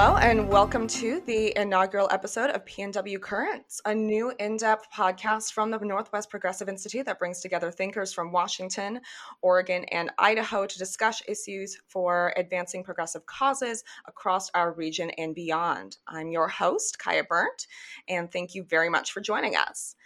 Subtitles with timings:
[0.00, 5.52] Hello, and welcome to the inaugural episode of PNW Currents, a new in depth podcast
[5.52, 9.00] from the Northwest Progressive Institute that brings together thinkers from Washington,
[9.42, 15.96] Oregon, and Idaho to discuss issues for advancing progressive causes across our region and beyond.
[16.06, 17.66] I'm your host, Kaya Burnt,
[18.06, 19.96] and thank you very much for joining us.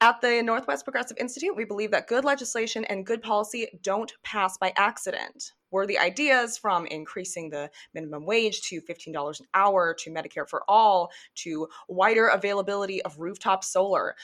[0.00, 4.58] At the Northwest Progressive Institute, we believe that good legislation and good policy don't pass
[4.58, 5.52] by accident.
[5.70, 11.10] Worthy ideas from increasing the minimum wage to $15 an hour to Medicare for all
[11.36, 14.16] to wider availability of rooftop solar.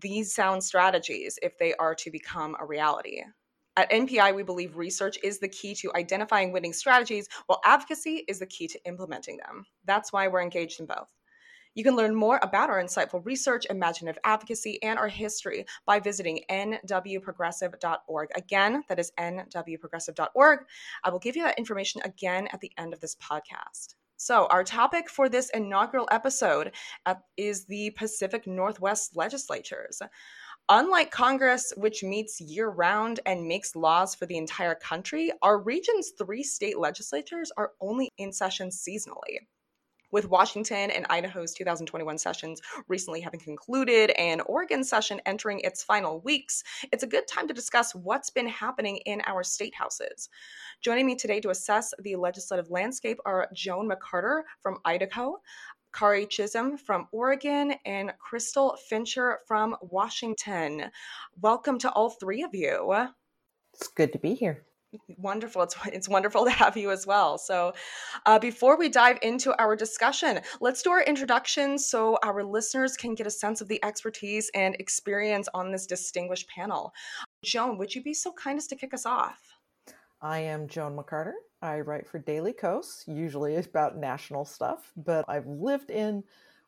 [0.00, 3.22] These sound strategies if they are to become a reality.
[3.76, 8.38] At NPI, we believe research is the key to identifying winning strategies, while advocacy is
[8.40, 9.66] the key to implementing them.
[9.84, 11.08] That's why we're engaged in both.
[11.78, 16.40] You can learn more about our insightful research, imaginative advocacy, and our history by visiting
[16.50, 18.28] nwprogressive.org.
[18.34, 20.58] Again, that is nwprogressive.org.
[21.04, 23.94] I will give you that information again at the end of this podcast.
[24.16, 26.72] So, our topic for this inaugural episode
[27.06, 30.02] uh, is the Pacific Northwest legislatures.
[30.68, 36.10] Unlike Congress, which meets year round and makes laws for the entire country, our region's
[36.18, 39.46] three state legislatures are only in session seasonally
[40.10, 46.20] with Washington and Idaho's 2021 sessions recently having concluded and Oregon session entering its final
[46.20, 50.28] weeks, it's a good time to discuss what's been happening in our state houses.
[50.80, 55.38] Joining me today to assess the legislative landscape are Joan McCarter from Idaho,
[55.94, 60.90] Kari Chisholm from Oregon, and Crystal Fincher from Washington.
[61.40, 63.08] Welcome to all three of you.
[63.74, 64.67] It's good to be here.
[65.18, 65.62] Wonderful.
[65.62, 67.38] It's, it's wonderful to have you as well.
[67.38, 67.74] So,
[68.26, 73.14] uh, before we dive into our discussion, let's do our introductions so our listeners can
[73.14, 76.92] get a sense of the expertise and experience on this distinguished panel.
[77.44, 79.40] Joan, would you be so kind as to kick us off?
[80.20, 81.34] I am Joan McCarter.
[81.60, 86.24] I write for Daily Kos usually about national stuff, but I've lived in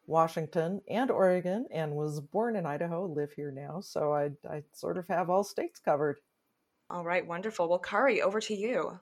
[0.07, 3.81] Washington and Oregon and was born in Idaho, live here now.
[3.81, 6.19] So I, I sort of have all states covered.
[6.91, 7.69] All right, wonderful.
[7.69, 8.99] Well, Kari, over to you.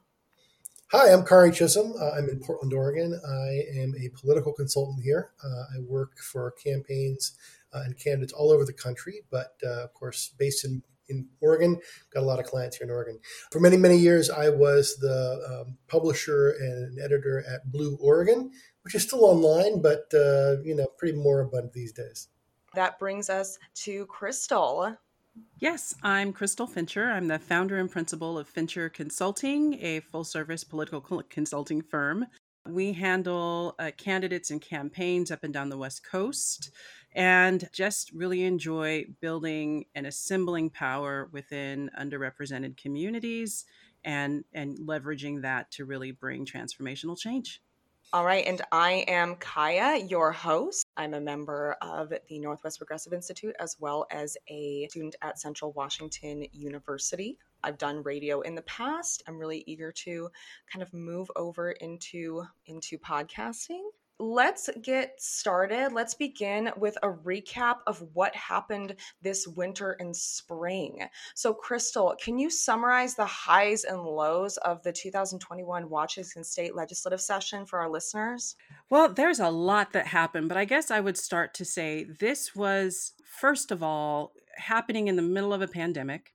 [0.93, 1.95] Hi, I'm Kari Chisholm.
[1.99, 3.19] Uh, I'm in Portland, Oregon.
[3.27, 5.31] I am a political consultant here.
[5.43, 7.33] Uh, I work for campaigns
[7.73, 11.81] uh, and candidates all over the country, but uh, of course, based in, in Oregon.
[12.13, 13.21] Got a lot of clients here in Oregon.
[13.51, 18.51] For many, many years, I was the um, publisher and editor at Blue Oregon,
[18.83, 22.29] which is still online, but uh, you know, pretty more moribund these days.
[22.75, 24.95] That brings us to Crystal.
[25.59, 27.11] Yes, I'm Crystal Fincher.
[27.11, 32.27] I'm the founder and principal of Fincher Consulting, a full service political consulting firm.
[32.67, 36.71] We handle uh, candidates and campaigns up and down the West Coast
[37.15, 43.65] and just really enjoy building and assembling power within underrepresented communities
[44.05, 47.63] and, and leveraging that to really bring transformational change.
[48.11, 50.87] All right, and I am Kaya, your host.
[50.97, 55.73] I'm a member of the Northwest Progressive Institute as well as a student at Central
[55.73, 57.39] Washington University.
[57.63, 59.23] I've done radio in the past.
[59.29, 60.31] I'm really eager to
[60.73, 63.83] kind of move over into into podcasting
[64.19, 65.93] let's get started.
[65.93, 71.07] Let's begin with a recap of what happened this winter and spring.
[71.35, 77.21] So, Crystal, can you summarize the highs and lows of the 2021 Washington State legislative
[77.21, 78.57] session for our listeners?
[78.91, 82.55] Well, there's a lot that happened, but I guess I would start to say this
[82.55, 86.33] was, first of all, happening in the middle of a pandemic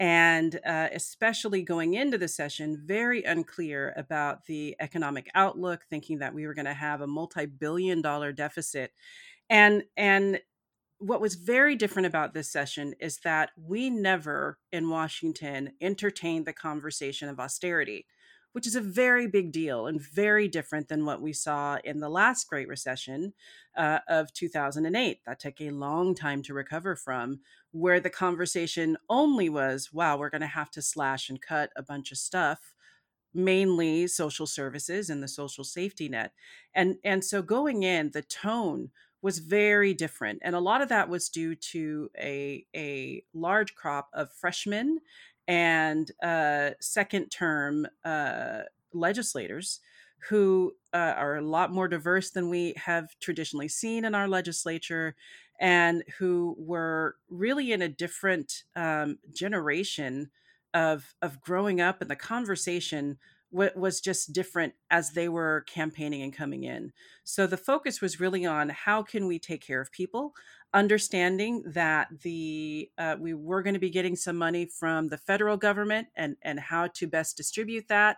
[0.00, 6.34] and uh, especially going into the session, very unclear about the economic outlook, thinking that
[6.34, 8.92] we were going to have a multi-billion dollar deficit.
[9.48, 10.40] And and
[10.98, 16.52] what was very different about this session is that we never in Washington entertained the
[16.52, 18.06] conversation of austerity
[18.52, 22.08] which is a very big deal and very different than what we saw in the
[22.08, 23.32] last Great Recession
[23.76, 25.20] uh, of 2008.
[25.26, 30.30] That took a long time to recover from, where the conversation only was, wow, we're
[30.30, 32.74] going to have to slash and cut a bunch of stuff
[33.34, 36.32] mainly social services and the social safety net
[36.74, 38.90] and and so going in the tone
[39.22, 44.08] was very different and a lot of that was due to a a large crop
[44.12, 44.98] of freshmen
[45.52, 48.62] and uh, second term uh,
[48.94, 49.80] legislators
[50.30, 55.14] who uh, are a lot more diverse than we have traditionally seen in our legislature
[55.60, 60.30] and who were really in a different um, generation
[60.72, 63.18] of of growing up and the conversation
[63.52, 66.92] was just different as they were campaigning and coming in.
[67.22, 70.32] So the focus was really on how can we take care of people
[70.74, 75.56] understanding that the uh, we were going to be getting some money from the federal
[75.56, 78.16] government and and how to best distribute that.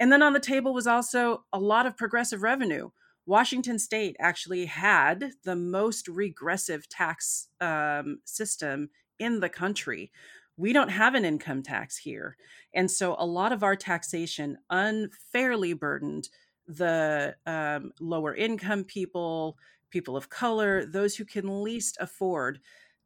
[0.00, 2.90] And then on the table was also a lot of progressive revenue.
[3.26, 10.10] Washington state actually had the most regressive tax um, system in the country.
[10.58, 12.36] We don't have an income tax here.
[12.74, 16.28] And so a lot of our taxation unfairly burdened
[16.66, 19.56] the um, lower income people,
[19.90, 22.58] people of color, those who can least afford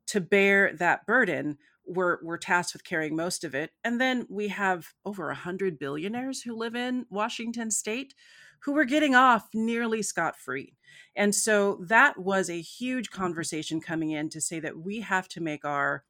[0.09, 1.59] to bear that burden.
[1.87, 3.71] We're we're tasked with carrying most of it.
[3.85, 8.15] And then we have over a hundred billionaires who live in washington state
[8.61, 10.75] who were getting off nearly scot-free.
[11.17, 15.41] And so that was a huge conversation coming in to say that we have to
[15.41, 16.05] make our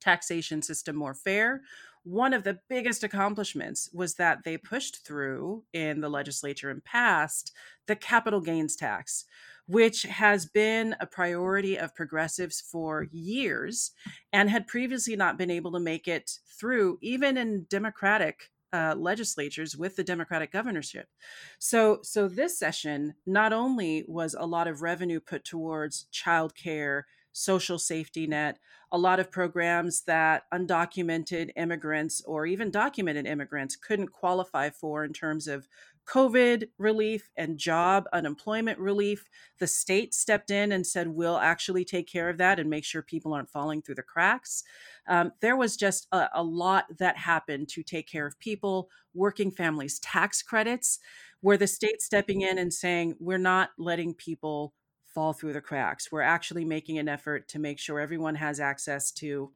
[0.00, 1.62] taxation system more fair
[2.02, 7.52] one of the biggest accomplishments was that they pushed through in the legislature and passed
[7.86, 9.26] the capital gains tax
[9.66, 13.92] which has been a priority of progressives for years
[14.32, 19.76] and had previously not been able to make it through, even in Democratic uh, legislatures
[19.76, 21.06] with the Democratic governorship.
[21.60, 27.02] So, so this session not only was a lot of revenue put towards childcare,
[27.32, 28.58] social safety net,
[28.92, 35.12] a lot of programs that undocumented immigrants or even documented immigrants couldn't qualify for in
[35.12, 35.68] terms of
[36.08, 39.26] COVID relief and job unemployment relief.
[39.60, 43.02] The state stepped in and said, we'll actually take care of that and make sure
[43.02, 44.64] people aren't falling through the cracks.
[45.06, 49.52] Um, there was just a, a lot that happened to take care of people, working
[49.52, 50.98] families, tax credits,
[51.42, 54.74] where the state stepping in and saying, we're not letting people
[55.14, 56.10] fall through the cracks.
[56.12, 59.52] We're actually making an effort to make sure everyone has access to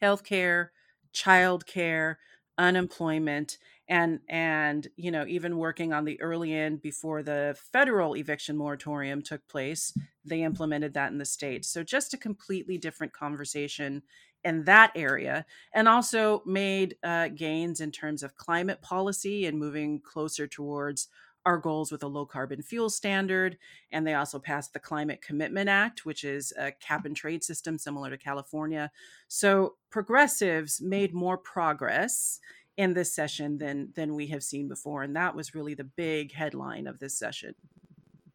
[0.00, 0.72] health care,
[1.12, 2.18] child care,
[2.56, 3.58] unemployment,
[3.88, 9.22] and and you know even working on the early end before the federal eviction moratorium
[9.22, 9.94] took place
[10.26, 14.02] they implemented that in the states so just a completely different conversation
[14.44, 20.00] in that area and also made uh, gains in terms of climate policy and moving
[20.02, 21.08] closer towards
[21.48, 23.56] our goals with a low carbon fuel standard.
[23.90, 27.78] And they also passed the Climate Commitment Act, which is a cap and trade system
[27.78, 28.90] similar to California.
[29.28, 32.38] So progressives made more progress
[32.76, 36.32] in this session than than we have seen before and that was really the big
[36.32, 37.52] headline of this session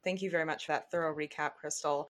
[0.04, 2.12] thank you very much for that thorough recap crystal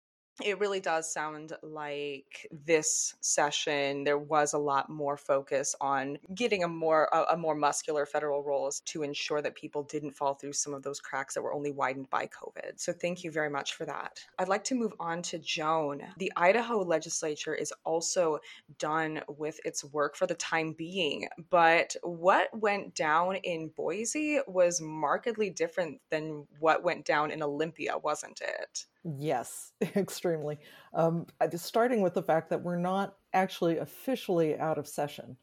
[0.44, 6.65] it really does sound like this session there was a lot more focus on getting
[6.65, 10.53] a more a, a, more muscular federal roles to ensure that people didn't fall through
[10.53, 12.79] some of those cracks that were only widened by covid.
[12.79, 14.21] So thank you very much for that.
[14.38, 16.03] I'd like to move on to joan.
[16.19, 18.38] The idaho legislature is also
[18.79, 24.81] done with its work for the time being but what went down in boise was
[24.81, 30.58] markedly different than what went down in olympia wasn't it Yes, extremely.
[30.93, 35.37] Um, starting with the fact that we're not actually officially out of session.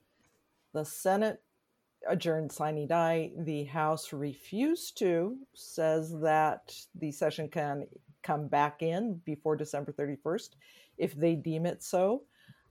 [0.73, 1.41] The Senate
[2.07, 3.31] adjourned sine die.
[3.37, 7.87] The House refused to, says that the session can
[8.21, 10.49] come back in before December 31st
[10.97, 12.23] if they deem it so.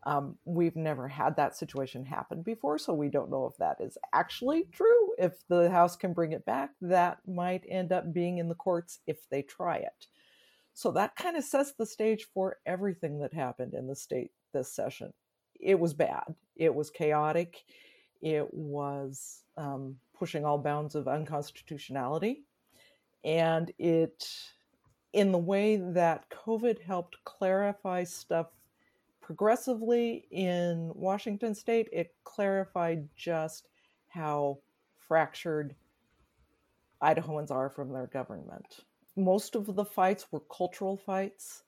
[0.05, 3.97] Um, we've never had that situation happen before, so we don't know if that is
[4.13, 5.15] actually true.
[5.17, 8.99] If the House can bring it back, that might end up being in the courts
[9.07, 10.09] if they try it.
[10.75, 14.73] So that kind of sets the stage for everything that happened in the state this
[14.73, 15.13] session.
[15.61, 17.65] It was bad, it was chaotic,
[18.21, 22.45] it was um, pushing all bounds of unconstitutionality.
[23.25, 24.29] And it,
[25.13, 28.49] in the way that COVID helped clarify stuff
[29.21, 33.69] progressively in Washington state, it clarified just
[34.09, 34.59] how
[34.99, 35.75] fractured
[37.03, 38.85] Idahoans are from their government
[39.17, 41.63] most of the fights were cultural fights.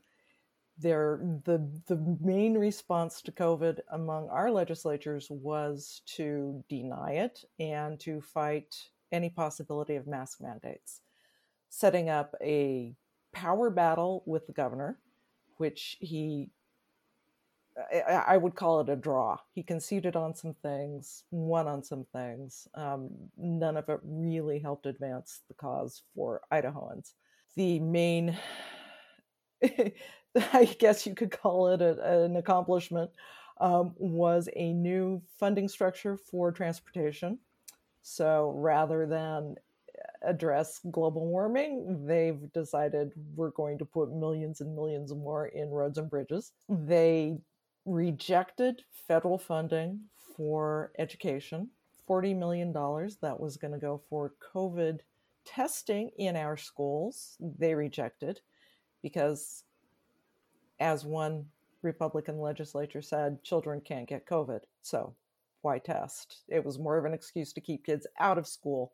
[0.78, 8.00] They're, the the main response to COVID among our legislatures was to deny it and
[8.00, 8.74] to fight
[9.12, 11.02] any possibility of mask mandates,
[11.68, 12.96] setting up a
[13.32, 14.98] power battle with the governor,
[15.58, 16.50] which he
[18.06, 19.38] I, would call it a draw.
[19.52, 22.68] He conceded on some things, won on some things.
[22.74, 27.14] Um, none of it really helped advance the cause for Idahoans
[27.56, 28.36] the main
[30.52, 33.10] I guess you could call it a, an accomplishment,
[33.60, 37.38] um, was a new funding structure for transportation.
[38.02, 39.54] So rather than
[40.22, 45.98] address global warming, they've decided we're going to put millions and millions more in roads
[45.98, 46.52] and bridges.
[46.68, 47.38] They
[47.86, 50.00] rejected federal funding
[50.36, 51.68] for education,
[52.08, 54.98] $40 million that was going to go for COVID
[55.44, 58.40] testing in our schools, they rejected
[59.02, 59.64] because,
[60.80, 61.46] as one
[61.82, 64.60] Republican legislature said, children can't get COVID.
[64.82, 65.14] So
[65.62, 66.42] why test?
[66.48, 68.92] It was more of an excuse to keep kids out of school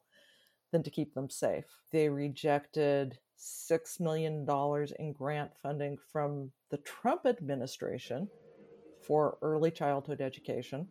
[0.73, 1.65] than to keep them safe.
[1.91, 4.47] They rejected $6 million
[4.99, 8.29] in grant funding from the Trump administration
[9.01, 10.87] for early childhood education.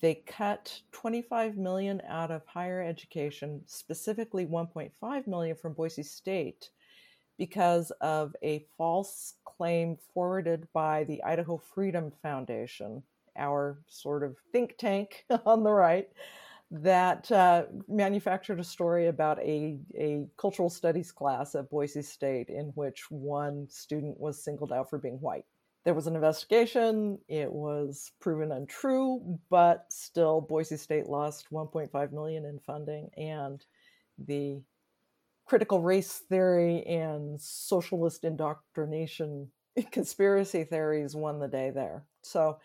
[0.00, 6.70] They cut 25 million out of higher education, specifically 1.5 million from Boise State
[7.36, 13.02] because of a false claim forwarded by the Idaho Freedom Foundation,
[13.36, 16.08] our sort of think tank on the right,
[16.70, 22.66] that uh, manufactured a story about a, a cultural studies class at Boise State in
[22.74, 25.46] which one student was singled out for being white.
[25.84, 27.18] There was an investigation.
[27.28, 33.64] It was proven untrue, but still, Boise State lost 1.5 million in funding, and
[34.18, 34.62] the
[35.46, 39.50] critical race theory and socialist indoctrination
[39.90, 42.04] conspiracy theories won the day there.
[42.22, 42.58] So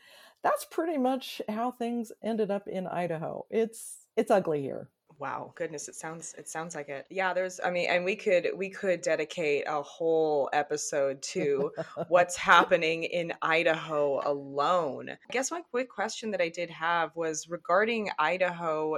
[0.44, 3.46] that's pretty much how things ended up in Idaho.
[3.50, 4.90] It's it's ugly here.
[5.18, 7.06] Wow, goodness, it sounds it sounds like it.
[7.10, 11.72] Yeah, there's I mean, and we could we could dedicate a whole episode to
[12.10, 15.10] what's happening in Idaho alone.
[15.10, 18.98] I guess one quick question that I did have was regarding Idaho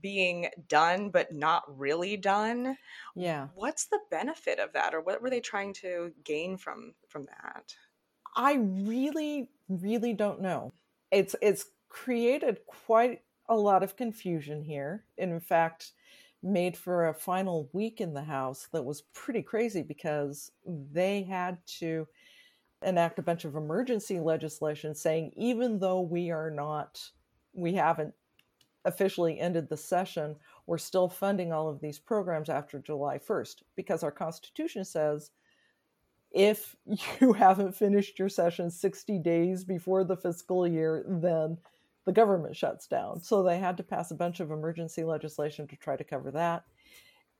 [0.00, 2.76] being done but not really done.
[3.16, 3.48] Yeah.
[3.54, 7.74] What's the benefit of that or what were they trying to gain from from that?
[8.36, 10.72] I really really don't know.
[11.10, 15.04] It's it's created quite a lot of confusion here.
[15.16, 15.92] In fact,
[16.42, 20.52] made for a final week in the House that was pretty crazy because
[20.92, 22.06] they had to
[22.82, 27.00] enact a bunch of emergency legislation saying even though we are not,
[27.52, 28.14] we haven't
[28.84, 30.36] officially ended the session,
[30.66, 35.30] we're still funding all of these programs after July 1st because our Constitution says
[36.30, 36.76] if
[37.20, 41.58] you haven't finished your session 60 days before the fiscal year, then
[42.08, 43.20] the government shuts down.
[43.20, 46.64] So they had to pass a bunch of emergency legislation to try to cover that.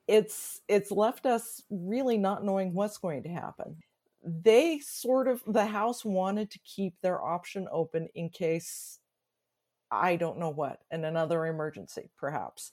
[0.07, 3.79] It's it's left us really not knowing what's going to happen.
[4.23, 8.99] They sort of the House wanted to keep their option open in case
[9.91, 12.73] I don't know what, and another emergency, perhaps.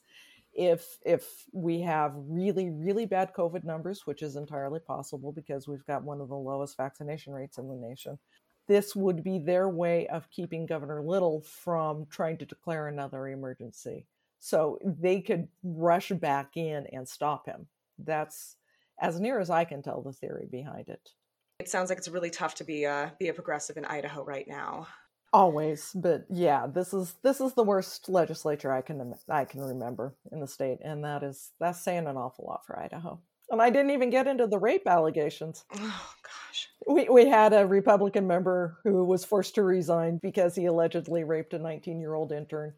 [0.52, 5.86] If if we have really, really bad COVID numbers, which is entirely possible because we've
[5.86, 8.18] got one of the lowest vaccination rates in the nation,
[8.66, 14.06] this would be their way of keeping Governor Little from trying to declare another emergency.
[14.40, 17.66] So they could rush back in and stop him.
[17.98, 18.56] That's
[19.00, 21.10] as near as I can tell the theory behind it.
[21.58, 24.46] It sounds like it's really tough to be a be a progressive in Idaho right
[24.46, 24.88] now.
[25.32, 30.14] Always, but yeah, this is this is the worst legislature I can I can remember
[30.30, 33.18] in the state, and that is that's saying an awful lot for Idaho.
[33.50, 35.64] And I didn't even get into the rape allegations.
[35.74, 36.65] Oh gosh.
[36.86, 41.54] We we had a Republican member who was forced to resign because he allegedly raped
[41.54, 42.74] a 19-year-old intern.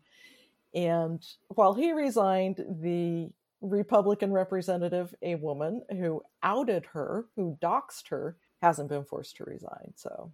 [0.74, 8.36] And while he resigned, the Republican representative, a woman who outed her, who doxed her,
[8.62, 9.92] hasn't been forced to resign.
[9.96, 10.30] So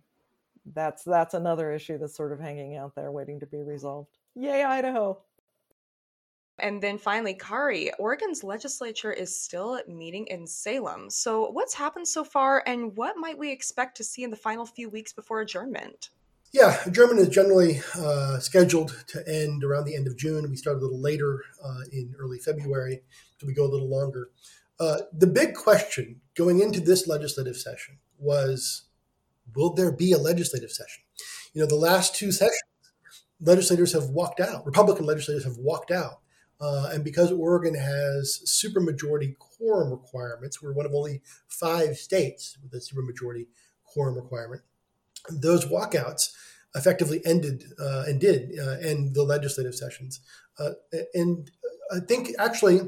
[0.73, 4.19] that's that's another issue that's sort of hanging out there waiting to be resolved.
[4.35, 5.19] Yay, Idaho.
[6.61, 11.11] And then finally, Kari, Oregon's legislature is still meeting in Salem.
[11.11, 14.64] So, what's happened so far, and what might we expect to see in the final
[14.64, 16.11] few weeks before adjournment?
[16.52, 20.49] Yeah, adjournment is generally uh, scheduled to end around the end of June.
[20.49, 23.02] We start a little later uh, in early February,
[23.38, 24.30] so we go a little longer.
[24.78, 28.84] Uh, the big question going into this legislative session was
[29.56, 31.02] will there be a legislative session?
[31.52, 32.62] You know, the last two sessions,
[33.40, 36.20] legislators have walked out, Republican legislators have walked out
[36.61, 42.73] uh, and because Oregon has supermajority quorum requirements, we're one of only five states with
[42.73, 43.46] a supermajority
[43.84, 44.62] quorum requirement.
[45.30, 46.32] Those walkouts
[46.75, 50.20] effectively ended uh, and did uh, end the legislative sessions.
[50.58, 50.70] Uh,
[51.14, 51.50] and
[51.92, 52.80] I think actually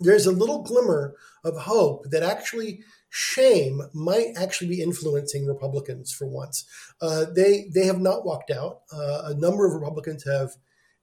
[0.00, 6.26] there's a little glimmer of hope that actually shame might actually be influencing Republicans for
[6.26, 6.64] once.
[7.00, 8.80] Uh, they they have not walked out.
[8.92, 10.56] A number of Republicans have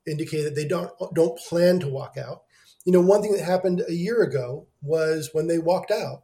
[0.07, 2.43] indicated that they don't don't plan to walk out.
[2.85, 6.23] You know, one thing that happened a year ago was when they walked out,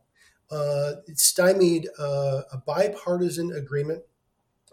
[0.51, 4.03] uh, it stymied uh, a bipartisan agreement,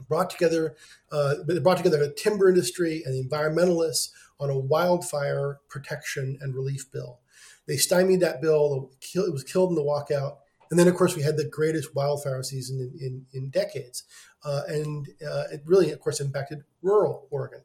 [0.09, 0.77] brought together
[1.11, 6.91] uh, brought together the timber industry and the environmentalists on a wildfire protection and relief
[6.91, 7.21] bill.
[7.67, 8.91] They stymied that bill.
[9.15, 10.39] It was killed in the walkout.
[10.73, 14.05] And then, of course, we had the greatest wildfire season in, in, in decades.
[14.43, 17.61] Uh, and uh, it really, of course, impacted rural Oregon.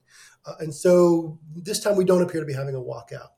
[0.45, 3.29] Uh, and so this time we don't appear to be having a walkout.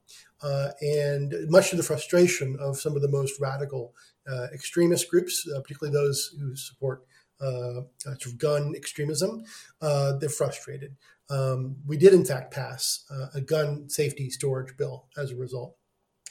[0.42, 3.94] Uh, and much to the frustration of some of the most radical
[4.28, 7.04] uh, extremist groups, uh, particularly those who support
[7.40, 9.44] of gun extremism,
[9.80, 10.96] they're frustrated.
[11.30, 15.76] Um, we did, in fact, pass a gun safety storage bill as a result.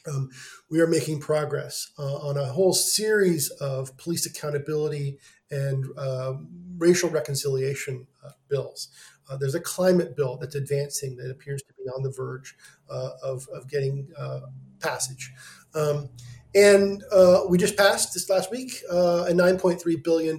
[0.09, 0.31] Um,
[0.71, 5.19] we are making progress uh, on a whole series of police accountability
[5.51, 6.35] and uh,
[6.77, 8.89] racial reconciliation uh, bills.
[9.31, 12.57] Uh, there's a climate bill that's advancing that appears to be on the verge
[12.91, 14.41] uh, of, of getting uh,
[14.81, 15.33] passage.
[15.75, 16.09] Um,
[16.55, 17.03] and
[17.49, 20.39] we just passed this last week a $9.3 billion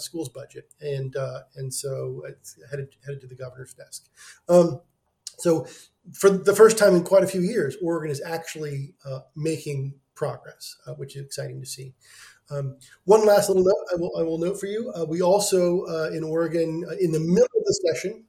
[0.00, 0.74] schools budget.
[0.80, 1.14] And,
[1.54, 4.08] and so it's headed, headed to the governor's desk.
[4.48, 4.80] Um,
[5.40, 5.66] so
[6.12, 10.76] for the first time in quite a few years, Oregon is actually uh, making progress,
[10.86, 11.94] uh, which is exciting to see.
[12.50, 14.92] Um, one last little note I will, I will note for you.
[14.94, 18.24] Uh, we also, uh, in Oregon, uh, in the middle of the session,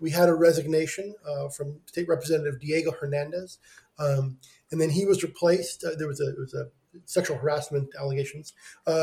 [0.00, 3.58] we had a resignation uh, from State Representative Diego Hernandez.
[3.98, 4.38] Um,
[4.70, 5.84] and then he was replaced.
[5.98, 6.66] there was a, was a
[7.04, 8.52] sexual harassment allegations.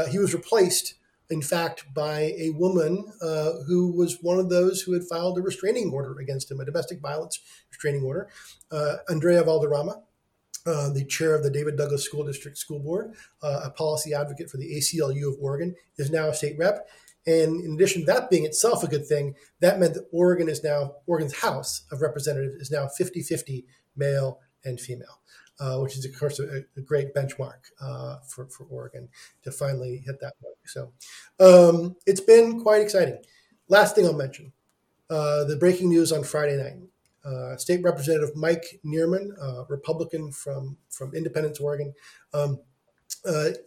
[0.09, 0.95] he was replaced
[1.31, 5.41] in fact, by a woman uh, who was one of those who had filed a
[5.41, 8.29] restraining order against him, a domestic violence restraining order,
[8.71, 10.03] uh, Andrea Valderrama.
[10.63, 14.47] Uh, the chair of the David Douglas School District School Board, uh, a policy advocate
[14.47, 16.87] for the ACLU of Oregon, is now a state rep.
[17.25, 20.63] And in addition to that being itself a good thing, that meant that Oregon is
[20.63, 25.21] now, Oregon's House of Representatives is now 50 50 male and female
[25.61, 29.07] uh, which is of course a, a great benchmark uh, for, for Oregon
[29.43, 30.57] to finally hit that mark.
[30.65, 30.91] So
[31.39, 33.19] um, it's been quite exciting.
[33.69, 34.51] Last thing I'll mention:
[35.09, 36.77] uh, the breaking news on Friday night.
[37.23, 41.93] Uh, State Representative Mike Nearman, uh, Republican from from Independence, Oregon,
[42.33, 42.59] um,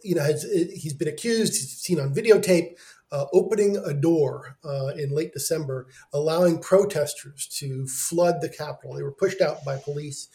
[0.03, 1.53] you know, has, he's been accused.
[1.53, 2.75] He's seen on videotape
[3.11, 8.93] uh, opening a door uh, in late December, allowing protesters to flood the Capitol.
[8.93, 10.27] They were pushed out by police.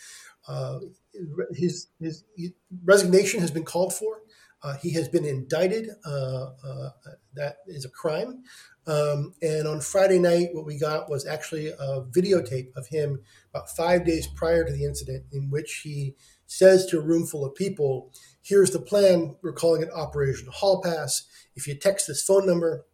[0.50, 0.80] Uh,
[1.52, 2.24] his, his
[2.84, 4.22] resignation has been called for.
[4.62, 5.88] Uh, he has been indicted.
[6.04, 6.90] Uh, uh,
[7.34, 8.42] that is a crime.
[8.86, 13.20] Um, and on Friday night, what we got was actually a videotape of him
[13.54, 16.14] about five days prior to the incident, in which he
[16.46, 19.36] says to a room full of people, Here's the plan.
[19.42, 21.24] We're calling it Operation Hall Pass.
[21.54, 22.86] If you text this phone number,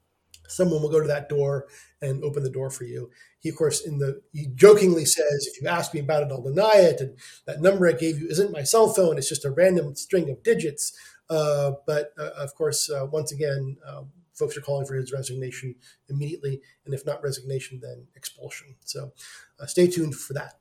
[0.49, 1.67] someone will go to that door
[2.03, 3.11] and open the door for you.
[3.39, 6.43] He, of course, in the he jokingly says, "If you ask me about it, I'll
[6.43, 9.51] deny it." And that number I gave you isn't my cell phone; it's just a
[9.51, 10.93] random string of digits.
[11.29, 14.03] Uh, but uh, of course, uh, once again, uh,
[14.35, 15.75] folks are calling for his resignation
[16.09, 18.77] immediately, and if not resignation, then expulsion.
[18.85, 19.13] So,
[19.59, 20.61] uh, stay tuned for that.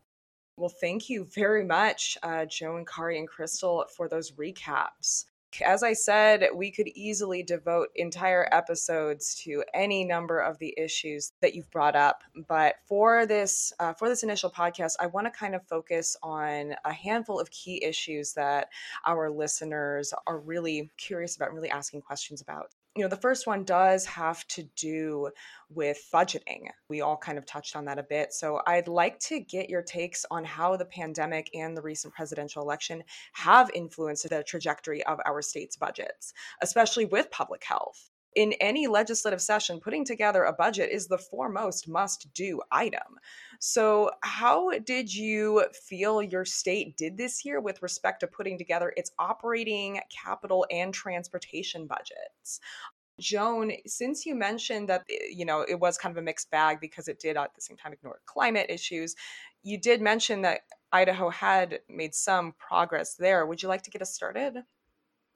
[0.58, 5.26] Well, thank you very much, uh, Joan, Kari, and Crystal, for those recaps
[5.62, 11.34] as I said, we could easily devote entire episodes to any number of the issues
[11.41, 12.24] that you've brought up.
[12.48, 16.76] But for this uh, for this initial podcast, I want to kind of focus on
[16.86, 18.70] a handful of key issues that
[19.06, 23.65] our listeners are really curious about, really asking questions about you know, the first one
[23.65, 25.29] does have to do
[25.69, 26.67] with budgeting.
[26.89, 28.31] We all kind of touched on that a bit.
[28.34, 32.62] So I'd like to get your takes on how the pandemic and the recent presidential
[32.62, 33.03] election
[33.34, 39.41] have influenced the trajectory of our state's budgets, especially with public health in any legislative
[39.41, 43.19] session, putting together a budget is the foremost must do item.
[43.60, 48.93] So, how did you feel your state did this year with respect to putting together
[48.98, 52.60] its operating, capital, and transportation budgets?
[53.19, 56.80] Joan, since you mentioned that eh, you know it was kind of a mixed bag
[56.82, 59.15] because it did at the same time ignore climate issues,
[59.63, 63.45] you did mention that Idaho had made some progress there.
[63.45, 64.63] Would you like to get us started?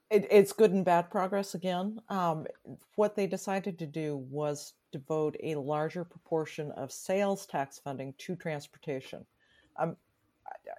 [0.10, 2.00] It, it's good and bad progress again.
[2.10, 2.48] Um,
[2.96, 8.36] what they decided to do was devote a larger proportion of sales tax funding to
[8.36, 9.26] transportation.
[9.78, 9.96] Um,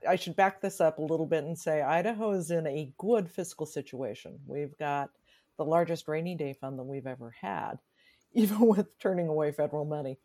[0.08, 3.30] I should back this up a little bit and say Idaho is in a good
[3.30, 4.38] fiscal situation.
[4.46, 5.10] We've got
[5.56, 7.74] the largest rainy day fund that we've ever had,
[8.32, 10.18] even with turning away federal money.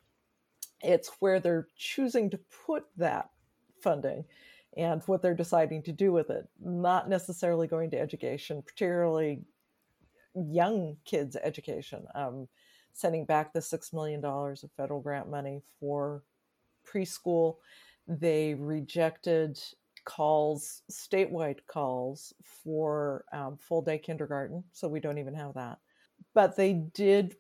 [0.81, 3.29] It's where they're choosing to put that
[3.81, 4.25] funding
[4.77, 9.41] and what they're deciding to do with it, not necessarily going to education, particularly
[10.35, 12.05] young kids' education.
[12.13, 12.47] Um,
[12.95, 16.23] sending back the $6 million of federal grant money for
[16.87, 17.57] preschool.
[18.07, 19.59] They rejected
[20.05, 25.79] calls, statewide calls for um, full day kindergarten, so we don't even have that.
[26.33, 27.35] But they did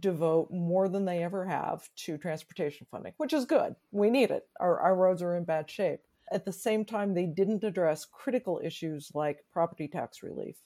[0.00, 3.76] devote more than they ever have to transportation funding, which is good.
[3.92, 4.48] We need it.
[4.58, 6.00] Our, our roads are in bad shape.
[6.32, 10.56] At the same time, they didn't address critical issues like property tax relief.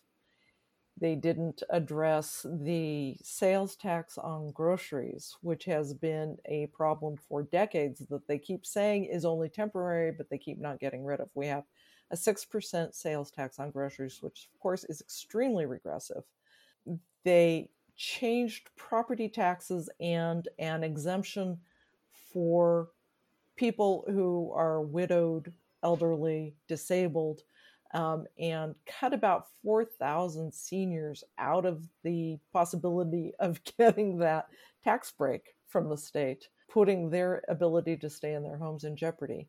[0.98, 8.00] They didn't address the sales tax on groceries, which has been a problem for decades
[8.08, 11.28] that they keep saying is only temporary, but they keep not getting rid of.
[11.34, 11.64] We have
[12.12, 16.22] a 6% sales tax on groceries, which of course is extremely regressive.
[17.24, 21.58] They changed property taxes and an exemption
[22.32, 22.90] for
[23.56, 27.42] people who are widowed, elderly, disabled
[27.94, 34.46] um, and cut about 4,000 seniors out of the possibility of getting that
[34.84, 39.48] tax break from the state, putting their ability to stay in their homes in jeopardy,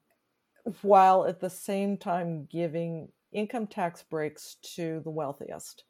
[0.81, 5.83] while at the same time giving income tax breaks to the wealthiest.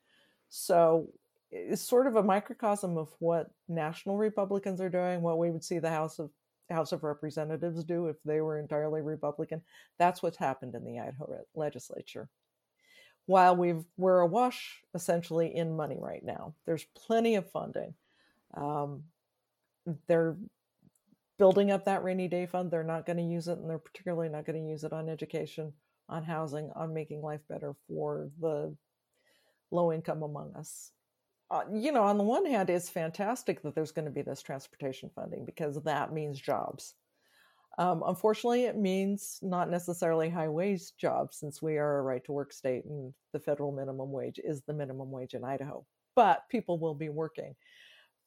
[0.50, 1.10] So
[1.52, 5.80] it's sort of a microcosm of what national Republicans are doing, what we would see
[5.80, 6.30] the House of
[6.70, 9.62] House of Representatives do if they were entirely Republican.
[9.98, 12.30] That's what's happened in the Idaho legislature.
[13.26, 17.94] While we've we're awash essentially in money right now, there's plenty of funding.
[18.54, 19.04] Um,
[20.08, 20.38] they're
[21.38, 22.72] building up that rainy day fund.
[22.72, 25.10] They're not going to use it, and they're particularly not going to use it on
[25.10, 25.74] education,
[26.10, 28.76] on housing, on making life better for the
[29.72, 30.92] low income among us
[31.50, 34.42] uh, you know, on the one hand, it's fantastic that there's going to be this
[34.42, 36.96] transportation funding because that means jobs.
[37.78, 42.32] Um, unfortunately, it means not necessarily high wage jobs since we are a right to
[42.32, 45.86] work state and the federal minimum wage is the minimum wage in Idaho.
[46.16, 47.56] But people will be working.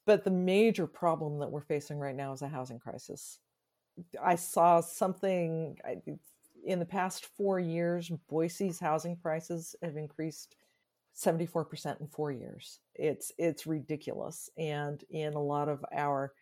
[0.05, 3.39] But the major problem that we're facing right now is a housing crisis.
[4.23, 5.77] I saw something
[6.65, 10.55] in the past four years, Boise's housing prices have increased
[11.15, 12.79] 74% in four years.
[12.95, 14.49] It's it's ridiculous.
[14.57, 16.33] And in a lot of our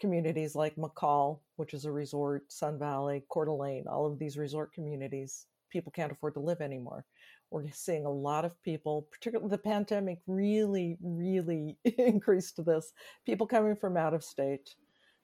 [0.00, 4.72] communities like McCall, which is a resort, Sun Valley, Coeur d'Alene, all of these resort
[4.72, 7.04] communities, people can't afford to live anymore.
[7.50, 12.92] We're seeing a lot of people, particularly the pandemic really, really increased this.
[13.26, 14.74] People coming from out of state.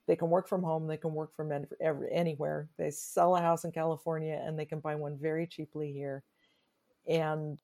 [0.07, 0.87] They can work from home.
[0.87, 2.69] They can work from anywhere.
[2.77, 6.23] They sell a house in California and they can buy one very cheaply here.
[7.07, 7.57] And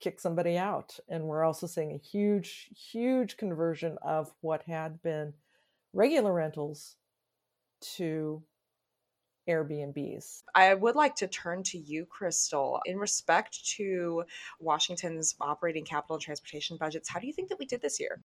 [0.00, 0.98] kick somebody out.
[1.08, 5.32] And we're also seeing a huge, huge conversion of what had been
[5.92, 6.96] regular rentals
[7.96, 8.42] to
[9.48, 10.42] Airbnbs.
[10.54, 12.80] I would like to turn to you, Crystal.
[12.84, 14.24] In respect to
[14.60, 18.20] Washington's operating capital and transportation budgets, how do you think that we did this year?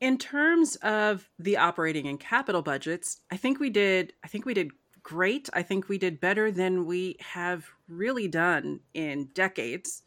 [0.00, 4.54] In terms of the operating and capital budgets, I think we did I think we
[4.54, 5.48] did great.
[5.52, 10.02] I think we did better than we have really done in decades.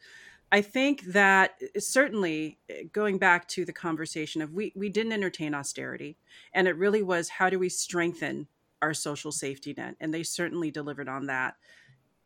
[0.55, 5.11] I think that uh, certainly uh, going back to the conversation of we we didn't
[5.11, 6.15] entertain austerity,
[6.53, 8.47] and it really was how do we strengthen
[8.81, 11.55] our social safety net, and they certainly delivered on that.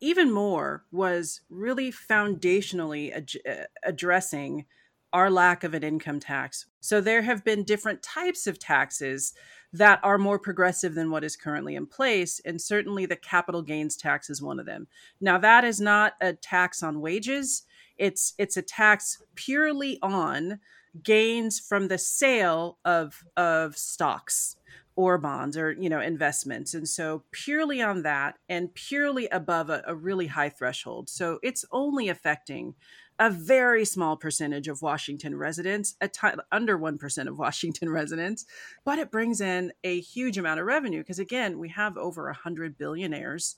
[0.00, 4.64] Even more was really foundationally ad- uh, addressing
[5.12, 6.66] our lack of an income tax.
[6.78, 9.34] So there have been different types of taxes
[9.72, 12.40] that are more progressive than what is currently in place.
[12.44, 14.86] And certainly the capital gains tax is one of them.
[15.20, 17.64] Now, that is not a tax on wages,
[18.00, 20.58] it's it's a tax purely on
[21.04, 24.56] gains from the sale of of stocks
[24.96, 26.74] or bonds or you know investments.
[26.74, 31.08] And so purely on that and purely above a, a really high threshold.
[31.08, 32.74] So it's only affecting
[33.18, 38.46] a very small percentage of Washington residents, a t- under 1% of Washington residents,
[38.82, 42.78] but it brings in a huge amount of revenue because, again, we have over 100
[42.78, 43.56] billionaires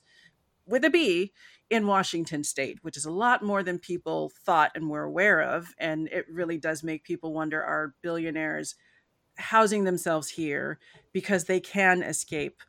[0.65, 1.33] with a B
[1.69, 5.73] in Washington state, which is a lot more than people thought and were aware of.
[5.77, 8.75] And it really does make people wonder are billionaires
[9.37, 10.79] housing themselves here
[11.11, 12.61] because they can escape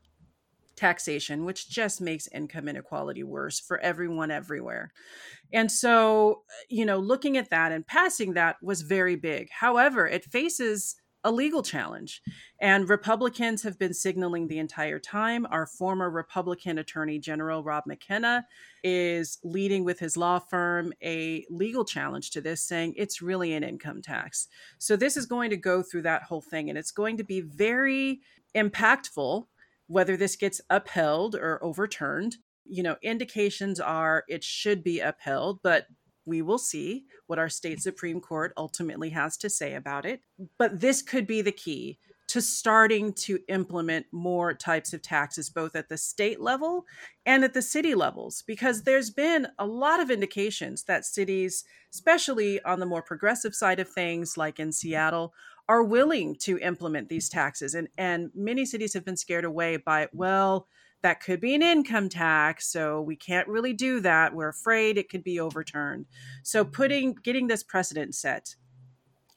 [0.76, 4.90] taxation, which just makes income inequality worse for everyone everywhere.
[5.52, 9.50] And so, you know, looking at that and passing that was very big.
[9.50, 12.22] However, it faces a legal challenge.
[12.60, 15.46] And Republicans have been signaling the entire time.
[15.50, 18.46] Our former Republican Attorney General Rob McKenna
[18.82, 23.64] is leading with his law firm a legal challenge to this, saying it's really an
[23.64, 24.48] income tax.
[24.78, 27.40] So this is going to go through that whole thing, and it's going to be
[27.40, 28.20] very
[28.54, 29.46] impactful
[29.86, 32.36] whether this gets upheld or overturned.
[32.66, 35.86] You know, indications are it should be upheld, but
[36.26, 40.22] we will see what our state Supreme Court ultimately has to say about it.
[40.58, 45.76] But this could be the key to starting to implement more types of taxes, both
[45.76, 46.86] at the state level
[47.26, 52.62] and at the city levels, because there's been a lot of indications that cities, especially
[52.64, 55.34] on the more progressive side of things, like in Seattle,
[55.68, 57.74] are willing to implement these taxes.
[57.74, 60.66] And, and many cities have been scared away by, well,
[61.04, 64.34] that could be an income tax so we can't really do that.
[64.34, 66.06] We're afraid it could be overturned.
[66.42, 68.54] So putting getting this precedent set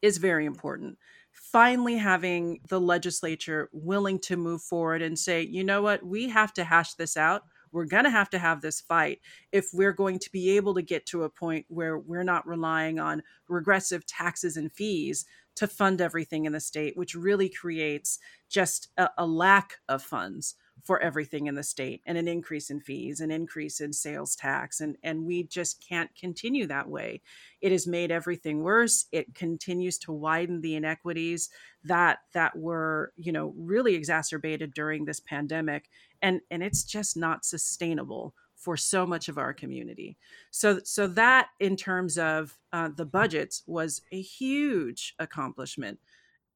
[0.01, 0.97] is very important.
[1.33, 6.05] Finally having the legislature willing to move forward and say you know what?
[6.05, 7.43] We have to hash this out.
[7.73, 9.19] We're going to have to have this fight
[9.51, 12.97] if we're going to be able to get to a point where we're not relying
[12.97, 15.25] on regressive taxes and fees
[15.55, 20.55] to fund everything in the state which really creates just a, a lack of funds
[20.83, 24.79] for everything in the state and an increase in fees, an increase in sales tax.
[24.79, 27.21] And, and we just can't continue that way.
[27.61, 29.05] It has made everything worse.
[29.11, 31.49] It continues to widen the inequities
[31.83, 35.89] that that were, you know, really exacerbated during this pandemic.
[36.21, 40.17] And, and it's just not sustainable for so much of our community.
[40.51, 45.99] So, so that in terms of uh, the budgets was a huge accomplishment.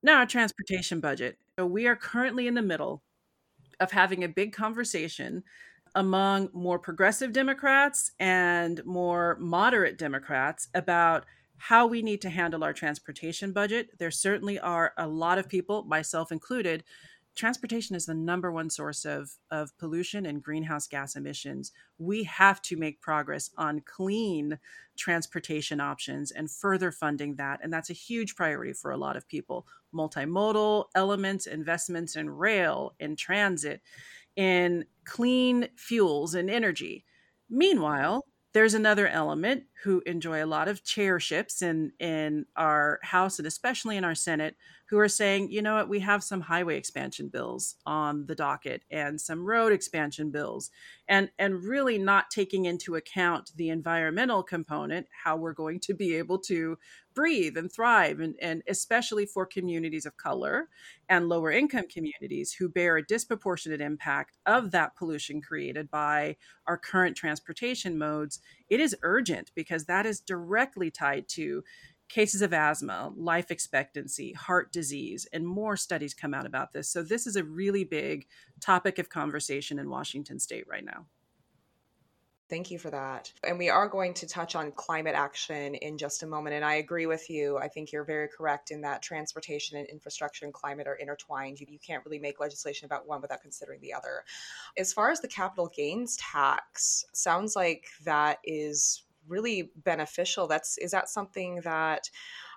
[0.03, 1.37] Now, our transportation budget.
[1.59, 3.03] So we are currently in the middle
[3.81, 5.43] of having a big conversation
[5.95, 11.25] among more progressive Democrats and more moderate Democrats about
[11.57, 13.89] how we need to handle our transportation budget.
[13.99, 16.83] There certainly are a lot of people, myself included,
[17.35, 21.71] transportation is the number one source of, of pollution and greenhouse gas emissions.
[21.97, 24.59] We have to make progress on clean
[24.97, 27.59] transportation options and further funding that.
[27.63, 29.65] And that's a huge priority for a lot of people.
[29.93, 33.81] Multimodal elements, investments in rail, in transit,
[34.35, 37.05] in clean fuels and energy.
[37.49, 43.47] Meanwhile, there's another element who enjoy a lot of chairships in in our house and
[43.47, 44.55] especially in our senate
[44.91, 45.87] who are saying you know what?
[45.87, 50.69] We have some highway expansion bills on the docket and some road expansion bills
[51.07, 56.15] and and really not taking into account the environmental component how we're going to be
[56.15, 56.77] able to
[57.13, 60.69] breathe and thrive and, and especially for communities of color
[61.09, 66.35] and lower income communities who bear a disproportionate impact of that pollution created by
[66.67, 71.63] our current transportation modes it is urgent because that is directly tied to
[72.11, 76.89] cases of asthma, life expectancy, heart disease, and more studies come out about this.
[76.89, 78.27] So, this is a really big
[78.59, 81.05] topic of conversation in Washington state right now.
[82.49, 83.31] Thank you for that.
[83.47, 86.53] And we are going to touch on climate action in just a moment.
[86.53, 87.57] And I agree with you.
[87.57, 91.61] I think you're very correct in that transportation and infrastructure and climate are intertwined.
[91.61, 94.25] You, you can't really make legislation about one without considering the other.
[94.77, 100.47] As far as the capital gains tax, sounds like that is really beneficial.
[100.47, 102.09] That's is that something that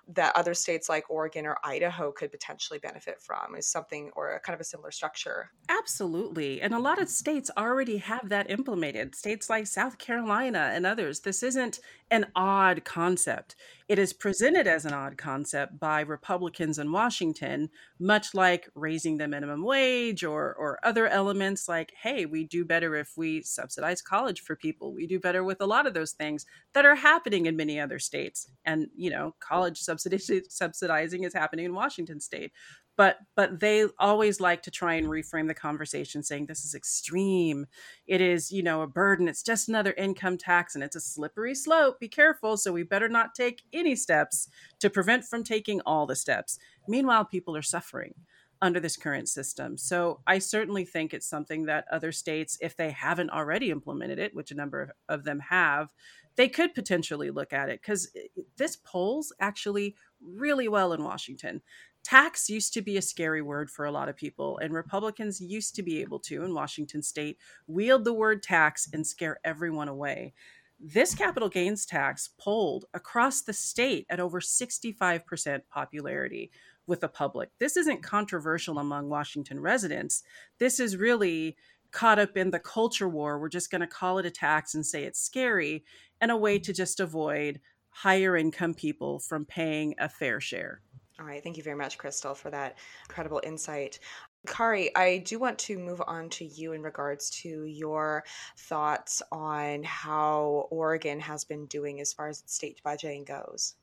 [0.07, 4.39] that other states like Oregon or Idaho could potentially benefit from is something or a
[4.39, 5.51] kind of a similar structure.
[5.67, 6.61] Absolutely.
[6.61, 9.15] And a lot of states already have that implemented.
[9.15, 11.21] States like South Carolina and others.
[11.21, 11.79] This isn't
[12.11, 13.55] an odd concept.
[13.87, 17.69] It is presented as an odd concept by Republicans in Washington,
[17.99, 22.95] much like raising the minimum wage or, or other elements like, hey, we do better
[22.95, 24.93] if we subsidize college for people.
[24.93, 27.99] We do better with a lot of those things that are happening in many other
[27.99, 28.49] states.
[28.65, 32.51] And, you know, college subsidizing is happening in Washington state.
[32.97, 37.65] But but they always like to try and reframe the conversation saying this is extreme.
[38.07, 39.27] It is you know a burden.
[39.27, 41.99] It's just another income tax and it's a slippery slope.
[41.99, 42.55] Be careful.
[42.55, 44.47] So we better not take any steps
[44.79, 48.13] to prevent from taking all the steps meanwhile people are suffering
[48.61, 49.77] under this current system.
[49.77, 54.33] So i certainly think it's something that other states if they haven't already implemented it
[54.33, 55.93] which a number of, of them have
[56.35, 57.81] they could potentially look at it.
[57.81, 61.61] Because eh, eh, this polls actually really well in washington.
[62.03, 65.75] Tax used to be a scary word for a lot of people, and Republicans used
[65.75, 70.31] to be able to, in Washington state, wield the word tax and scare everyone away.
[70.79, 76.51] This capital gains tax polled across the state at over 65% popularity
[76.87, 77.49] with the public.
[77.59, 80.23] This isn't controversial among Washington residents.
[80.59, 81.57] This is really
[81.91, 83.39] caught up in the culture war.
[83.39, 85.83] We're just going to call it a tax and say it's scary,
[86.19, 90.81] and a way to just avoid higher income people from paying a fair share.
[91.17, 91.41] All right.
[91.41, 93.99] Thank you very much, Crystal, for that incredible insight.
[94.45, 98.25] Kari, I do want to move on to you in regards to your
[98.57, 103.75] thoughts on how Oregon has been doing as far as state budgeting goes.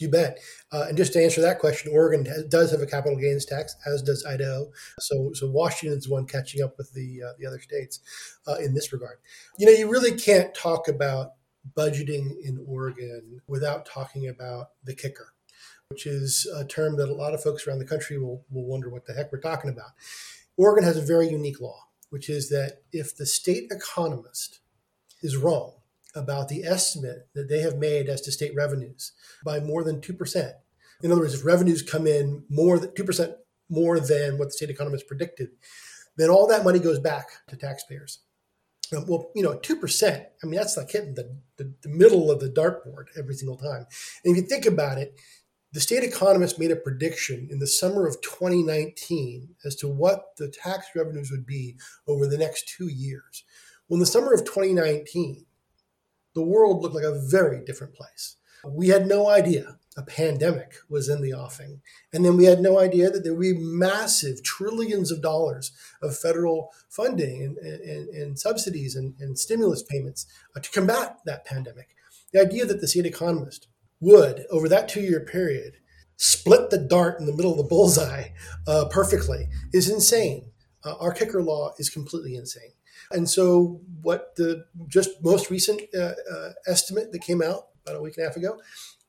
[0.00, 0.38] You bet.
[0.70, 3.74] Uh, and just to answer that question, Oregon has, does have a capital gains tax,
[3.86, 4.70] as does Idaho.
[5.00, 8.00] So, so Washington's the one catching up with the uh, the other states
[8.46, 9.18] uh, in this regard.
[9.58, 11.32] You know, you really can't talk about
[11.76, 15.34] budgeting in Oregon without talking about the kicker
[15.88, 18.90] which is a term that a lot of folks around the country will, will wonder
[18.90, 19.90] what the heck we're talking about.
[20.56, 24.60] Oregon has a very unique law, which is that if the state economist
[25.22, 25.77] is wrong
[26.18, 29.12] about the estimate that they have made as to state revenues
[29.44, 30.52] by more than 2%,
[31.02, 33.34] in other words, if revenues come in more than 2%
[33.70, 35.50] more than what the state economist predicted,
[36.16, 38.20] then all that money goes back to taxpayers.
[38.96, 42.40] Um, well, you know, 2%, I mean, that's like hitting the, the, the middle of
[42.40, 43.86] the dartboard every single time.
[44.24, 45.14] And if you think about it,
[45.72, 50.48] the state economist made a prediction in the summer of 2019 as to what the
[50.48, 51.76] tax revenues would be
[52.06, 53.44] over the next two years.
[53.88, 55.44] Well, in the summer of 2019,
[56.34, 58.36] the world looked like a very different place.
[58.64, 61.80] We had no idea a pandemic was in the offing.
[62.12, 66.16] And then we had no idea that there would be massive trillions of dollars of
[66.16, 71.88] federal funding and, and, and subsidies and, and, stimulus payments uh, to combat that pandemic.
[72.32, 73.66] The idea that the state economist
[73.98, 75.78] would, over that two year period,
[76.16, 78.28] split the dart in the middle of the bullseye
[78.68, 80.52] uh, perfectly is insane.
[80.84, 82.70] Uh, our kicker law is completely insane.
[83.10, 88.02] And so, what the just most recent uh, uh estimate that came out about a
[88.02, 88.58] week and a half ago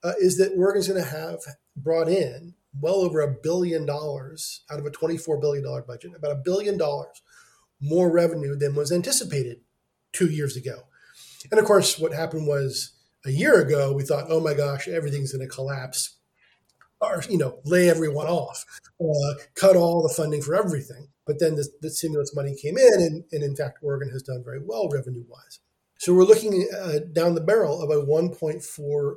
[0.04, 1.40] uh, is that Oregon's going to have
[1.76, 6.42] brought in well over a billion dollars out of a $24 billion budget, about a
[6.44, 7.22] billion dollars
[7.82, 9.62] more revenue than was anticipated
[10.12, 10.84] two years ago.
[11.52, 12.94] And of course, what happened was
[13.26, 16.18] a year ago, we thought, oh my gosh, everything's going to collapse
[17.02, 18.66] or, you know, lay everyone off,
[19.02, 21.08] uh, cut all the funding for everything.
[21.30, 24.60] But then the, stimulus money came in, and, and in fact, Oregon has done very
[24.66, 25.60] well revenue wise.
[26.00, 29.14] So we're looking uh, down the barrel of a 1.4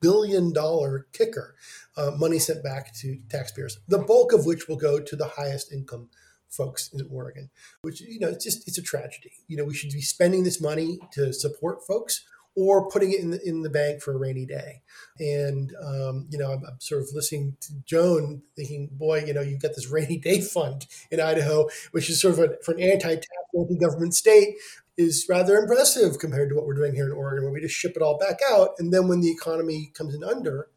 [0.00, 1.54] billion dollar kicker,
[1.98, 5.70] uh, money sent back to taxpayers, the bulk of which will go to the highest
[5.70, 6.08] income
[6.48, 7.50] folks in Oregon,
[7.82, 9.32] which, you know, it's just, it's a tragedy.
[9.46, 13.30] You know, we should be spending this money to support folks or putting it in
[13.30, 14.82] the, in the bank for a rainy day.
[15.18, 19.40] And, um, you know, I'm, I'm, sort of listening to Joan thinking, boy, you know,
[19.40, 22.80] you've got this rainy day fund in Idaho, which is sort of a, for an
[22.80, 23.26] anti-tax
[23.58, 24.56] anti-government state
[24.96, 27.92] is rather impressive compared to what we're doing here in Oregon, where we just ship
[27.96, 28.70] it all back out.
[28.78, 30.68] And then when the economy comes in under,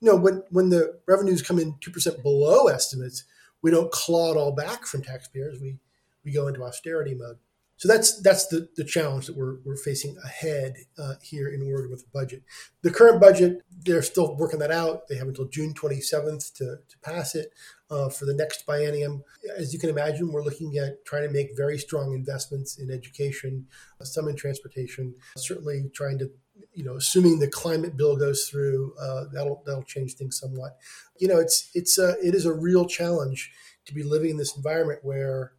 [0.00, 3.24] you know, when, when the revenues come in 2% below estimates,
[3.62, 5.60] we don't claw it all back from taxpayers.
[5.60, 5.78] We,
[6.24, 7.38] we go into austerity mode.
[7.76, 11.90] So that's that's the, the challenge that we're, we're facing ahead uh, here in Oregon
[11.90, 12.42] with the budget.
[12.82, 15.08] The current budget, they're still working that out.
[15.08, 17.50] They have until June 27th to, to pass it
[17.90, 19.22] uh, for the next biennium.
[19.56, 23.66] As you can imagine, we're looking at trying to make very strong investments in education,
[24.00, 26.30] uh, some in transportation, certainly trying to
[26.72, 30.76] you know, assuming the climate bill goes through, uh, that'll that'll change things somewhat.
[31.18, 33.52] You know, it's it's a, it is a real challenge
[33.86, 35.52] to be living in this environment where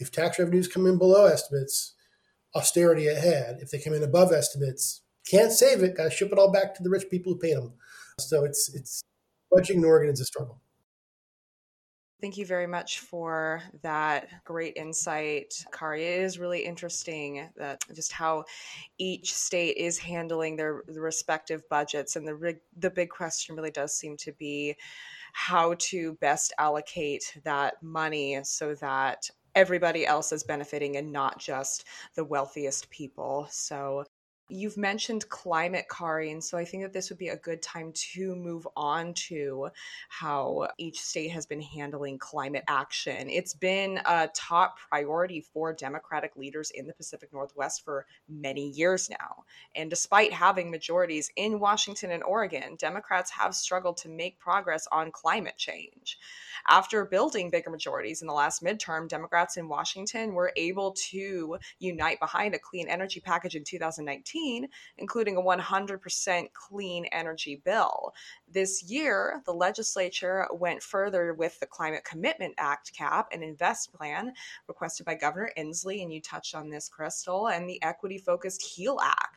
[0.00, 1.94] if tax revenues come in below estimates,
[2.54, 3.58] austerity ahead.
[3.60, 5.96] If they come in above estimates, can't save it.
[5.96, 7.74] Got to ship it all back to the rich people who paid them.
[8.18, 9.02] So it's it's
[9.52, 10.60] budgeting in Oregon is a struggle.
[12.20, 16.04] Thank you very much for that great insight, Kari.
[16.04, 18.44] It is really interesting that just how
[18.98, 23.96] each state is handling their, their respective budgets, and the the big question really does
[23.96, 24.76] seem to be
[25.32, 31.86] how to best allocate that money so that everybody else is benefiting and not just
[32.14, 33.46] the wealthiest people.
[33.50, 34.04] So
[34.50, 37.92] You've mentioned climate, Kari, and so I think that this would be a good time
[38.12, 39.68] to move on to
[40.08, 43.30] how each state has been handling climate action.
[43.30, 49.08] It's been a top priority for Democratic leaders in the Pacific Northwest for many years
[49.08, 49.44] now.
[49.76, 55.12] And despite having majorities in Washington and Oregon, Democrats have struggled to make progress on
[55.12, 56.18] climate change.
[56.68, 62.20] After building bigger majorities in the last midterm, Democrats in Washington were able to unite
[62.20, 64.39] behind a clean energy package in 2019,
[64.98, 68.12] including a 100% clean energy bill.
[68.48, 74.32] This year, the legislature went further with the Climate Commitment Act cap and invest plan
[74.68, 78.98] requested by Governor Inslee, and you touched on this, Crystal, and the equity focused HEAL
[79.02, 79.36] Act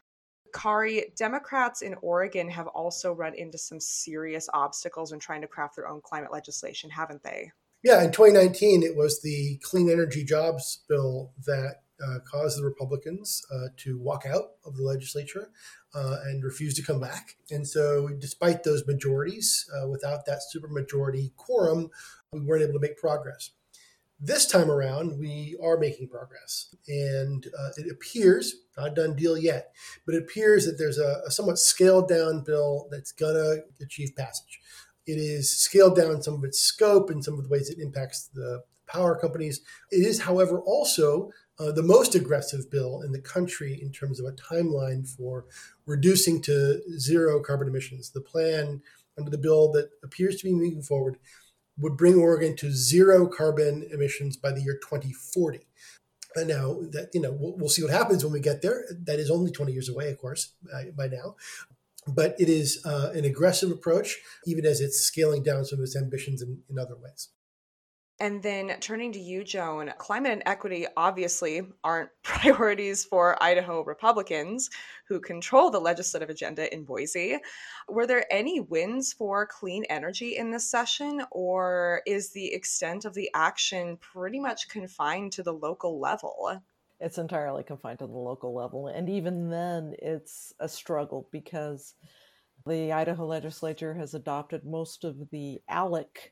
[0.54, 5.76] Kari, Democrats in Oregon have also run into some serious obstacles in trying to craft
[5.76, 7.52] their own climate legislation, haven't they?
[7.84, 13.42] Yeah, in 2019, it was the Clean Energy Jobs Bill that uh, caused the Republicans
[13.54, 15.50] uh, to walk out of the legislature
[15.94, 17.38] uh, and refuse to come back.
[17.52, 21.90] And so, despite those majorities, uh, without that supermajority quorum,
[22.32, 23.52] we weren't able to make progress.
[24.20, 29.38] This time around, we are making progress, and uh, it appears not a done deal
[29.38, 29.74] yet,
[30.06, 34.62] but it appears that there's a, a somewhat scaled down bill that's gonna achieve passage.
[35.06, 38.30] It is scaled down some of its scope and some of the ways it impacts
[38.34, 39.62] the power companies.
[39.92, 41.32] It is, however, also
[41.64, 45.46] uh, the most aggressive bill in the country in terms of a timeline for
[45.86, 48.10] reducing to zero carbon emissions.
[48.10, 48.82] The plan
[49.18, 51.18] under the bill that appears to be moving forward
[51.78, 55.62] would bring Oregon to zero carbon emissions by the year 2040.
[56.36, 58.86] And now that you know, we'll, we'll, see what happens when we get there.
[59.06, 60.54] That is only 20 years away, of course,
[60.98, 61.36] by now.
[62.08, 65.96] But it is uh, an aggressive approach, even as it's scaling down some of its
[65.96, 67.30] ambitions in, in other ways.
[68.20, 74.70] And then turning to you, Joan, climate and equity obviously aren't priorities for Idaho Republicans
[75.08, 77.40] who control the legislative agenda in Boise.
[77.90, 83.14] Were there any wins for clean energy in this session, or is the extent of
[83.14, 86.62] the action pretty much confined to the local level?
[87.04, 88.88] it's entirely confined to the local level.
[88.88, 91.96] And even then, it's a struggle because
[92.66, 96.32] the Idaho legislature has adopted most of the ALEC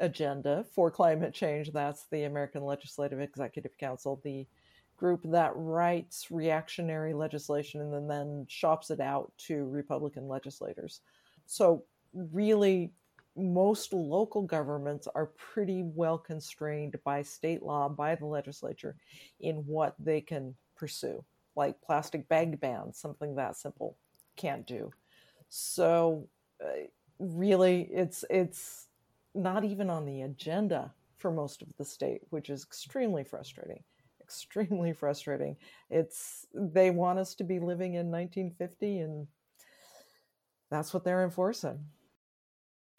[0.00, 1.72] agenda for climate change.
[1.72, 4.46] That's the American Legislative Executive Council, the
[4.96, 11.00] group that writes reactionary legislation and then, shops it out to Republican legislators.
[11.46, 11.84] So,
[12.14, 12.92] really,
[13.36, 18.94] most local governments are pretty well constrained by state law, by the legislature,
[19.40, 21.24] in what they can pursue,
[21.56, 23.96] like plastic bag bans, something that simple
[24.36, 24.92] can't do.
[25.48, 26.28] So,
[26.62, 26.86] uh,
[27.18, 28.86] really, it's it's
[29.34, 33.82] not even on the agenda for most of the state, which is extremely frustrating.
[34.20, 35.56] Extremely frustrating.
[35.90, 39.26] It's they want us to be living in 1950, and
[40.70, 41.84] that's what they're enforcing.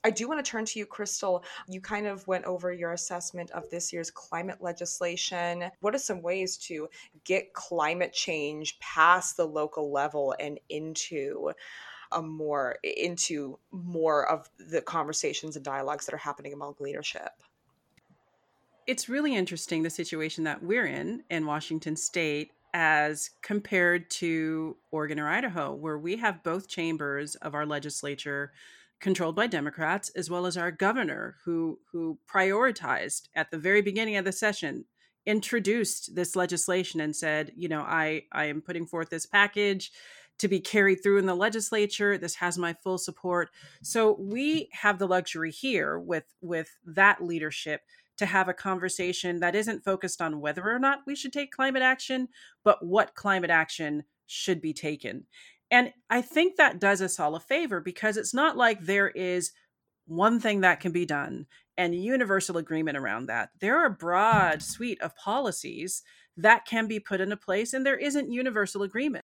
[0.06, 1.46] I do want to turn to you, Crystal.
[1.70, 5.70] You kind of went over your assessment of this year's climate legislation.
[5.80, 6.90] What are some ways to
[7.24, 11.52] get climate change past the local level and into
[12.14, 17.32] a more into more of the conversations and dialogues that are happening among leadership?
[18.86, 25.20] It's really interesting the situation that we're in in Washington state as compared to Oregon
[25.20, 28.52] or Idaho, where we have both chambers of our legislature
[29.00, 34.16] controlled by Democrats, as well as our governor, who who prioritized at the very beginning
[34.16, 34.86] of the session,
[35.26, 39.92] introduced this legislation and said, you know, I I am putting forth this package
[40.40, 42.18] to be carried through in the legislature.
[42.18, 43.50] This has my full support.
[43.82, 47.82] So we have the luxury here with with that leadership
[48.18, 51.82] to have a conversation that isn't focused on whether or not we should take climate
[51.82, 52.28] action,
[52.64, 55.26] but what climate action should be taken.
[55.72, 59.52] And I think that does us all a favor because it's not like there is
[60.06, 63.50] one thing that can be done and universal agreement around that.
[63.60, 66.04] There are a broad suite of policies
[66.38, 69.26] that can be put into place, and there isn't universal agreement.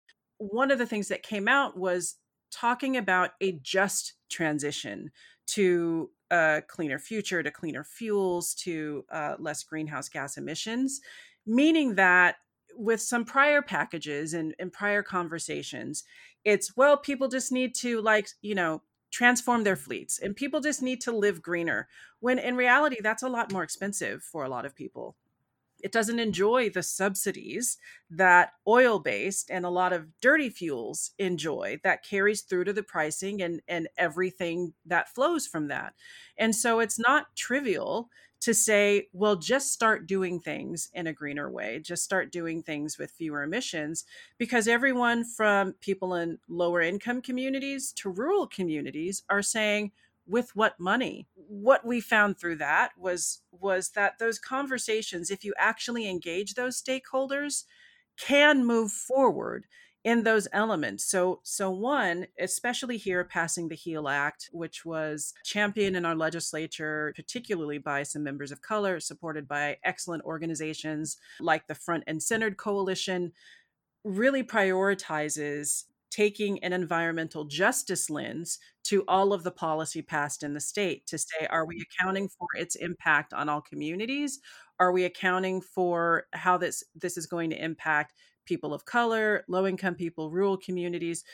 [0.51, 2.17] One of the things that came out was
[2.51, 5.11] talking about a just transition
[5.47, 11.01] to a cleaner future, to cleaner fuels, to uh, less greenhouse gas emissions,
[11.47, 12.37] meaning that
[12.77, 16.05] with some prior packages and, and prior conversations,
[16.45, 20.83] it's well people just need to like you know transform their fleets and people just
[20.83, 21.89] need to live greener
[22.19, 25.17] when in reality that's a lot more expensive for a lot of people
[25.85, 27.77] it doesn't enjoy the subsidies
[28.11, 32.83] that oil based and a lot of dirty fuels enjoy that carries through to the
[32.83, 35.95] pricing and and everything that flows from that.
[36.39, 38.09] And so it's not trivial
[38.41, 42.99] to say, well, just start doing things in a greener way, just start doing things
[42.99, 44.05] with fewer emissions,
[44.39, 49.93] because everyone from people in lower income communities to rural communities are saying,
[50.27, 55.53] with what money what we found through that was was that those conversations if you
[55.59, 57.65] actually engage those stakeholders
[58.17, 59.67] can move forward
[60.05, 61.03] in those elements.
[61.05, 67.15] So, so one, especially here, passing the HEAL Act, which was championed in our legislature,
[67.17, 72.59] particularly by some members of color, supported by excellent organizations like the Front and Centered
[72.59, 73.33] Coalition,
[74.05, 75.85] really prioritizes
[76.15, 81.19] taking an environmental justice lens to all of the policy passed in the state to
[81.19, 81.83] say, are we mm-hmm.
[82.05, 84.39] accounting for its impact on all communities?
[84.79, 88.15] Are we accounting for how this this is going to impact
[88.47, 91.25] people of color, low income people, rural communities,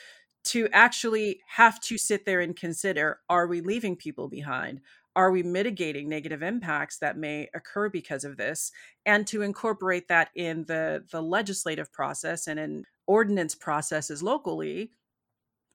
[0.45, 4.81] to actually have to sit there and consider are we leaving people behind?
[5.15, 8.71] Are we mitigating negative impacts that may occur because of this?
[9.05, 14.89] And to incorporate that in the, the legislative process and in ordinance processes locally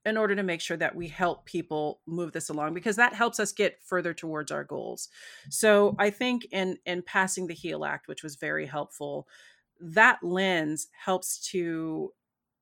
[0.07, 3.39] in order to make sure that we help people move this along because that helps
[3.39, 5.11] us get further towards our goals.
[5.51, 9.28] So I think in in passing the HEAL Act, which was very helpful,
[9.78, 12.14] that lens helps to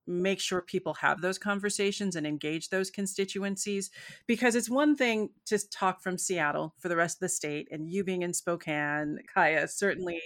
[0.08, 3.92] make sure people have those conversations and engage those constituencies
[4.26, 7.88] because it's one thing to talk from Seattle for the rest of the state and
[7.88, 10.20] you being in Spokane Kaya certainly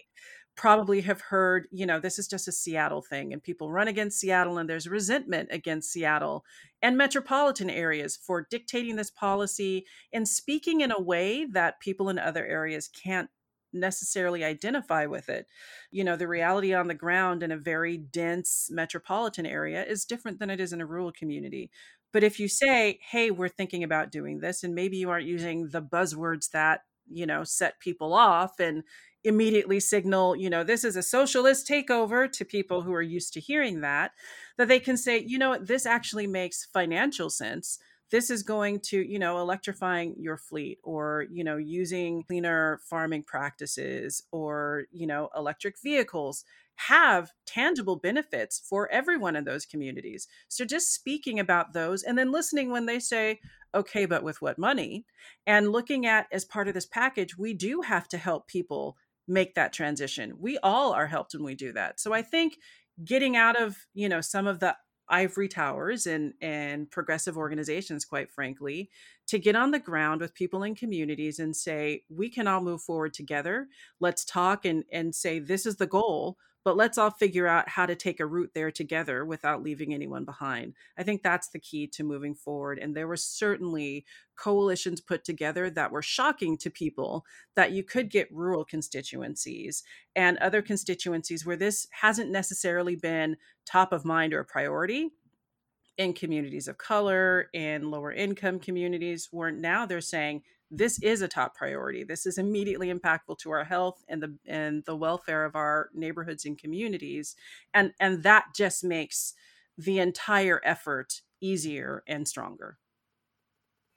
[0.59, 4.19] probably have heard you know this is just a Seattle thing and people run against
[4.19, 6.45] Seattle and there's resentment against Seattle
[6.83, 12.19] and metropolitan areas for dictating this policy and speaking in a way that people in
[12.19, 13.31] other areas can't
[13.73, 15.47] necessarily identify with it.
[15.91, 20.39] You know, the reality on the ground in a very dense metropolitan area is different
[20.41, 21.71] than it is in a rural community.
[22.13, 25.69] But if you say, hey, we're thinking about doing this, and maybe you aren't using
[25.69, 28.83] the buzzwords that, you know, set people off and
[29.25, 33.41] immediately signal, you know, this is a socialist takeover to people who are used to
[33.41, 34.13] hearing that,
[34.57, 37.79] that they can say, you know, this actually makes financial sense.
[38.11, 43.25] This is going to you know electrifying your fleet or you know using cleaner farming
[43.25, 46.45] practices or you know electric vehicles
[46.77, 50.29] have tangible benefits for everyone in those communities.
[50.49, 53.41] So just speaking about those and then listening when they say
[53.75, 55.05] okay but with what money?
[55.47, 58.97] and looking at as part of this package we do have to help people
[59.29, 60.35] make that transition.
[60.39, 62.01] We all are helped when we do that.
[62.01, 62.59] So i think
[63.05, 64.77] getting out of you know some of the
[65.09, 68.91] ivory towers and and progressive organizations quite frankly
[69.27, 72.83] to get on the ground with people in communities and say we can all move
[72.83, 73.69] forward together.
[74.01, 76.37] Let's talk and and say this is the goal
[76.69, 80.27] but let's all figure out how to take a route there together without leaving anyone
[80.27, 80.75] behind.
[80.99, 82.79] I think that's the key to moving forward.
[82.79, 84.05] And there were certainly
[84.37, 87.25] coalitions put together that were shocking to people
[87.57, 89.83] that you could get rural constituencies
[90.15, 95.09] and other constituencies where this hasn't necessarily been top of mind or a priority
[95.97, 101.29] in communities of color in lower income communities where now they're saying this is a
[101.29, 102.05] top priority.
[102.05, 106.45] This is immediately impactful to our health and the and the welfare of our neighborhoods
[106.45, 107.37] and communities.
[107.73, 109.35] And and that just makes
[109.77, 112.79] the entire effort easier and stronger.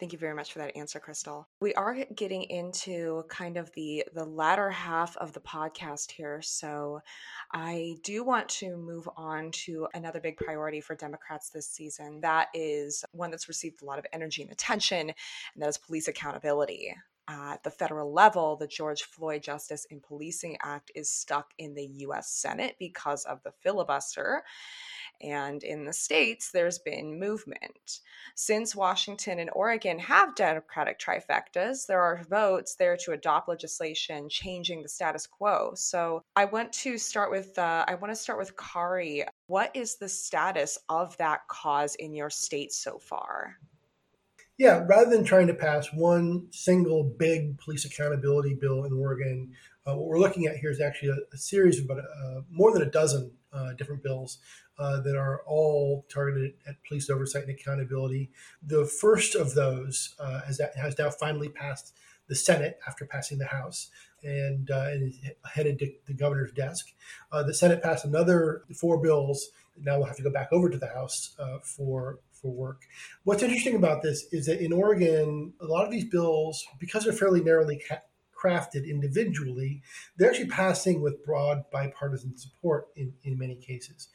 [0.02, 1.48] Thank you very much for that answer, Crystal.
[1.60, 7.02] We are getting into kind of the the latter half of the podcast here, so
[7.54, 12.20] I do want to move on to another big priority for Democrats this season.
[12.22, 16.08] That is one that's received a lot of energy and attention, and that is police
[16.08, 16.96] accountability.
[17.28, 21.86] At the federal level, the George Floyd Justice in Policing Act is stuck in the
[22.08, 24.44] US Senate because of the filibuster.
[25.24, 28.00] And in the states, there's been movement.
[28.36, 34.82] Since Washington and Oregon have Democratic trifectas, there are votes there to adopt legislation changing
[34.82, 35.74] the status quo.
[35.76, 39.26] So I want to start with uh, I want to start with Kari.
[39.48, 43.58] What is the status of that cause in your state so far?
[44.58, 49.54] Yeah, rather than trying to pass one single big police accountability bill in Oregon,
[49.88, 52.72] uh, what we're looking at here is actually a, a series of about uh, more
[52.72, 54.38] than a dozen uh, different bills
[54.82, 58.32] uh, that are all targeted at police oversight and accountability.
[58.66, 61.94] The first of those uh, has, has now finally passed
[62.28, 63.92] the Senate after passing the House
[64.24, 65.14] and, uh, and
[65.46, 66.94] headed to the governor's desk.
[67.32, 69.52] Uh, the Senate passed another four bills.
[69.80, 72.82] Now we'll have to go back over to the House uh, for for work.
[73.24, 77.14] What's interesting about this is that in Oregon, a lot of these bills, because they're
[77.14, 78.02] fairly narrowly ca-
[78.42, 79.82] crafted individually,
[80.18, 84.08] they're actually passing with broad bipartisan support in, in many cases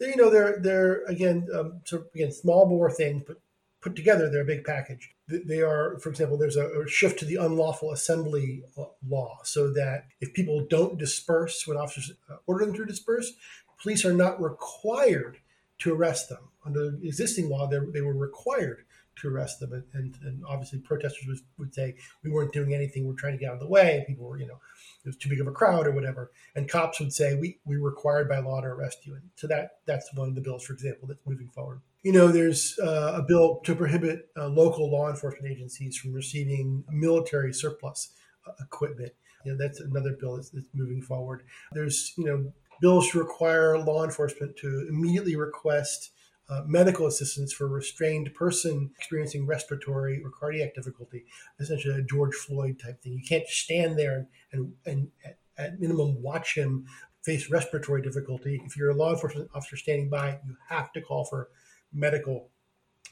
[0.00, 3.36] you know, they're they're again um, so again small bore things, but
[3.80, 5.14] put together they're a big package.
[5.28, 8.64] They are, for example, there's a, shift to the unlawful assembly
[9.06, 13.32] law, so that if people don't disperse when officers uh, order them to disperse,
[13.80, 15.38] police are not required
[15.80, 16.50] to arrest them.
[16.64, 18.84] Under existing law, they were required
[19.20, 23.06] to arrest them, and, and, and obviously protesters would, would say we weren't doing anything,
[23.06, 24.60] we're trying to get out of the way, people were, you know,
[25.04, 26.30] it was too big of a crowd or whatever.
[26.54, 29.14] And cops would say, we, we're required by law to arrest you.
[29.14, 31.80] And so that that's one of the bills, for example, that's moving forward.
[32.02, 36.84] You know, there's uh, a bill to prohibit uh, local law enforcement agencies from receiving
[36.90, 38.12] military surplus
[38.46, 39.12] uh, equipment.
[39.44, 41.42] You know, that's another bill that's, that's moving forward.
[41.72, 46.10] There's, you know, bills to require law enforcement to immediately request
[46.50, 51.24] uh, medical assistance for a restrained person experiencing respiratory or cardiac difficulty,
[51.60, 53.12] essentially a George Floyd type thing.
[53.12, 56.86] You can't stand there and, and, and at minimum watch him
[57.22, 58.60] face respiratory difficulty.
[58.64, 61.50] If you're a law enforcement officer standing by, you have to call for
[61.92, 62.50] medical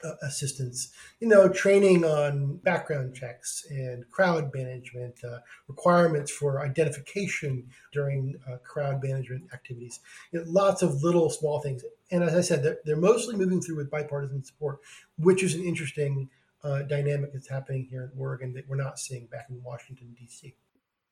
[0.05, 7.69] uh, assistance, you know, training on background checks and crowd management, uh, requirements for identification
[7.93, 10.01] during uh, crowd management activities.
[10.33, 11.83] You know, lots of little small things.
[12.11, 14.81] And as I said, they're, they're, mostly moving through with bipartisan support,
[15.19, 16.29] which is an interesting
[16.65, 20.55] uh, dynamic that's happening here in Oregon that we're not seeing back in Washington, D.C.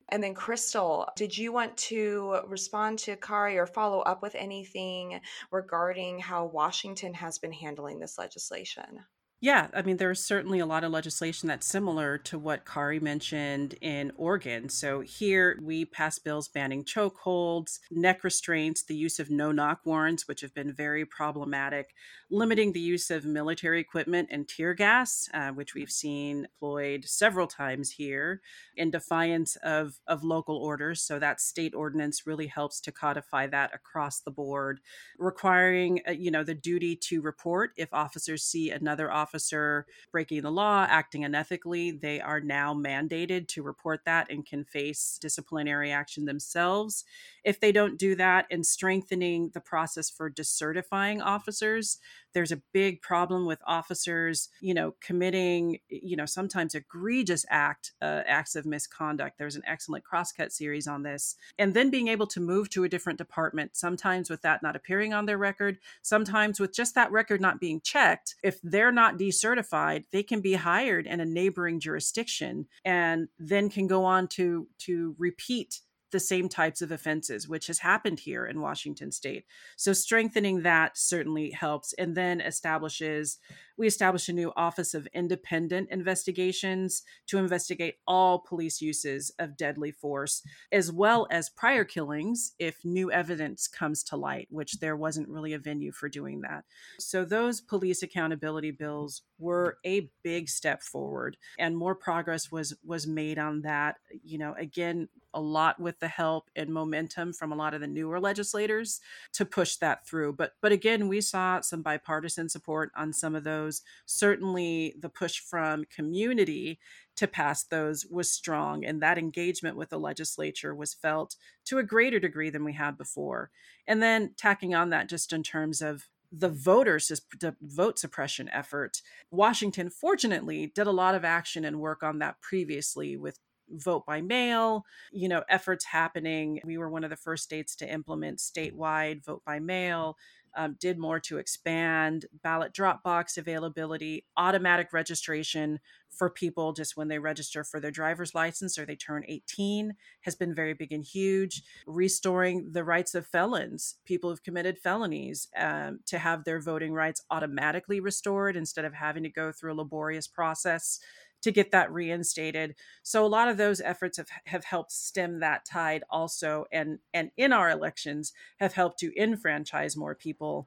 [0.09, 5.21] And then, Crystal, did you want to respond to Kari or follow up with anything
[5.51, 9.05] regarding how Washington has been handling this legislation?
[9.43, 13.75] Yeah, I mean, there's certainly a lot of legislation that's similar to what Kari mentioned
[13.83, 14.71] in Oregon.
[14.71, 20.27] So here we pass bills banning chokeholds, neck restraints, the use of no knock warrants,
[20.27, 21.95] which have been very problematic,
[22.31, 27.47] limiting the use of military equipment and tear gas, uh, which we've seen deployed several
[27.47, 28.41] times here
[28.75, 31.03] in defiance of, of local orders.
[31.03, 34.81] So that state ordinance really helps to codify that across the board,
[35.19, 40.43] requiring, uh, you know, the duty to report if officers see another officer officer breaking
[40.43, 45.91] the law, acting unethically, they are now mandated to report that and can face disciplinary
[45.91, 47.05] action themselves
[47.45, 51.99] if they don't do that, and strengthening the process for decertifying officers.
[52.35, 58.23] There's a big problem with officers, you know, committing, you know, sometimes egregious act uh,
[58.27, 59.39] acts of misconduct.
[59.39, 62.89] There's an excellent crosscut series on this, and then being able to move to a
[62.89, 63.77] different department.
[63.77, 67.81] Sometimes with that not appearing on their record, sometimes with just that record not being
[67.81, 68.35] checked.
[68.43, 73.87] If they're not decertified, they can be hired in a neighboring jurisdiction and then can
[73.87, 75.81] go on to to repeat
[76.17, 79.45] the same types of offenses, which has happened here in Washington state.
[79.77, 81.93] So strengthening that certainly helps.
[81.93, 83.37] And then establishes,
[83.77, 89.91] we establish a new Office of Independent Investigations to investigate all police uses of deadly
[89.91, 90.43] force,
[90.73, 95.53] as well as prior killings if new evidence comes to light, which there wasn't really
[95.53, 96.65] a venue for doing that.
[96.99, 103.07] So those police accountability bills were a big step forward and more progress was was
[103.07, 107.55] made on that you know again a lot with the help and momentum from a
[107.55, 109.01] lot of the newer legislators
[109.35, 110.33] to push that through.
[110.33, 113.83] But but again, we saw some bipartisan support on some of those.
[114.07, 116.81] Certainly, the push from community
[117.17, 121.85] to pass those was strong, and that engagement with the legislature was felt to a
[121.85, 123.51] greater degree than we had before.
[123.87, 127.09] And then tacking on that, just in terms of the voters
[127.41, 132.41] the vote suppression effort washington fortunately did a lot of action and work on that
[132.41, 133.39] previously with
[133.71, 136.61] vote by mail, you know, efforts happening.
[136.65, 140.17] We were one of the first states to implement statewide vote by mail.
[140.59, 145.81] Um, did more to expand ballot drop box availability, automatic registration
[146.17, 149.93] for people just when they register for their driver's license or they turn 18
[150.23, 151.63] has been very big and huge.
[151.87, 157.23] Restoring the rights of felons, people who've committed felonies, um, to have their voting rights
[157.31, 161.01] automatically restored instead of having to go through a laborious process
[161.43, 162.75] to get that reinstated.
[163.03, 167.31] So a lot of those efforts have, have helped stem that tide also and and
[167.37, 170.67] in our elections have helped to enfranchise more people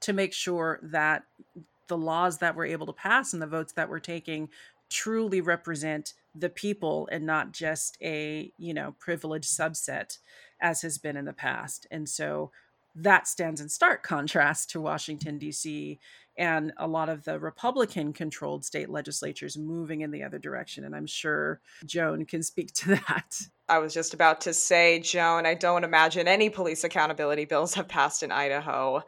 [0.00, 1.24] to make sure that
[1.88, 4.48] the laws that we're able to pass and the votes that we're taking
[4.88, 10.18] truly represent the people and not just a you know privileged subset
[10.60, 12.50] as has been in the past and so
[12.94, 15.98] that stands in stark contrast to washington d.c
[16.38, 20.84] and a lot of the Republican controlled state legislatures moving in the other direction.
[20.84, 23.40] And I'm sure Joan can speak to that.
[23.68, 27.88] I was just about to say, Joan, I don't imagine any police accountability bills have
[27.88, 29.02] passed in Idaho.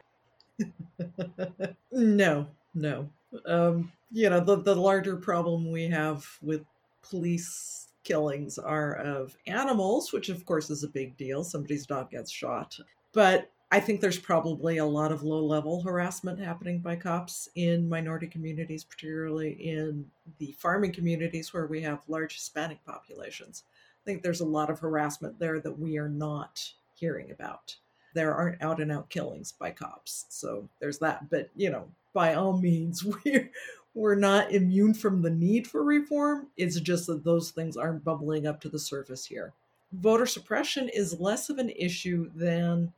[1.91, 3.09] no, no.
[3.45, 6.65] Um, you know, the, the larger problem we have with
[7.01, 11.43] police killings are of animals, which of course is a big deal.
[11.43, 12.75] Somebody's dog gets shot.
[13.13, 17.87] But I think there's probably a lot of low level harassment happening by cops in
[17.87, 20.05] minority communities, particularly in
[20.39, 23.63] the farming communities where we have large Hispanic populations.
[24.01, 27.75] I think there's a lot of harassment there that we are not hearing about.
[28.15, 30.25] There aren't out and out killings by cops.
[30.29, 31.29] So there's that.
[31.29, 33.51] But, you know, by all means, we're,
[33.93, 36.47] we're not immune from the need for reform.
[36.57, 39.53] It's just that those things aren't bubbling up to the surface here.
[39.91, 42.93] Voter suppression is less of an issue than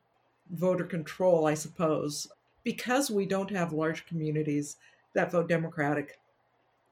[0.51, 2.27] voter control, I suppose.
[2.63, 4.77] Because we don't have large communities
[5.13, 6.19] that vote Democratic,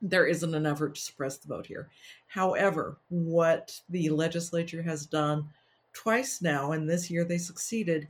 [0.02, 1.90] there isn't an effort to suppress the vote here.
[2.28, 5.50] However, what the legislature has done
[5.94, 8.08] twice now, and this year they succeeded,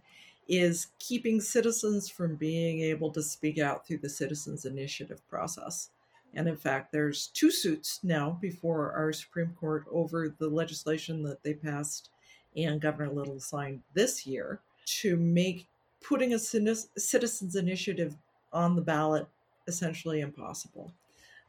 [0.47, 5.89] is keeping citizens from being able to speak out through the citizens initiative process.
[6.33, 11.43] And in fact, there's two suits now before our Supreme Court over the legislation that
[11.43, 12.09] they passed
[12.55, 14.59] and Governor Little signed this year
[15.01, 15.67] to make
[16.01, 18.15] putting a citizens initiative
[18.51, 19.27] on the ballot
[19.67, 20.91] essentially impossible,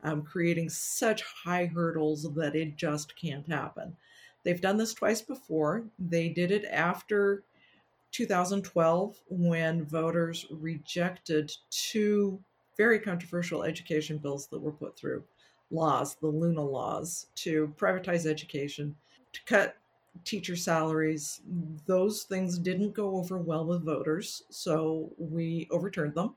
[0.02, 3.96] um, creating such high hurdles that it just can't happen.
[4.42, 5.84] They've done this twice before.
[5.98, 7.42] They did it after
[8.12, 12.42] 2012 when voters rejected two
[12.76, 15.22] very controversial education bills that were put through
[15.70, 18.96] laws, the Luna laws, to privatize education,
[19.32, 19.76] to cut
[20.24, 21.40] teacher salaries,
[21.86, 26.34] those things didn't go over well with voters, so we overturned them.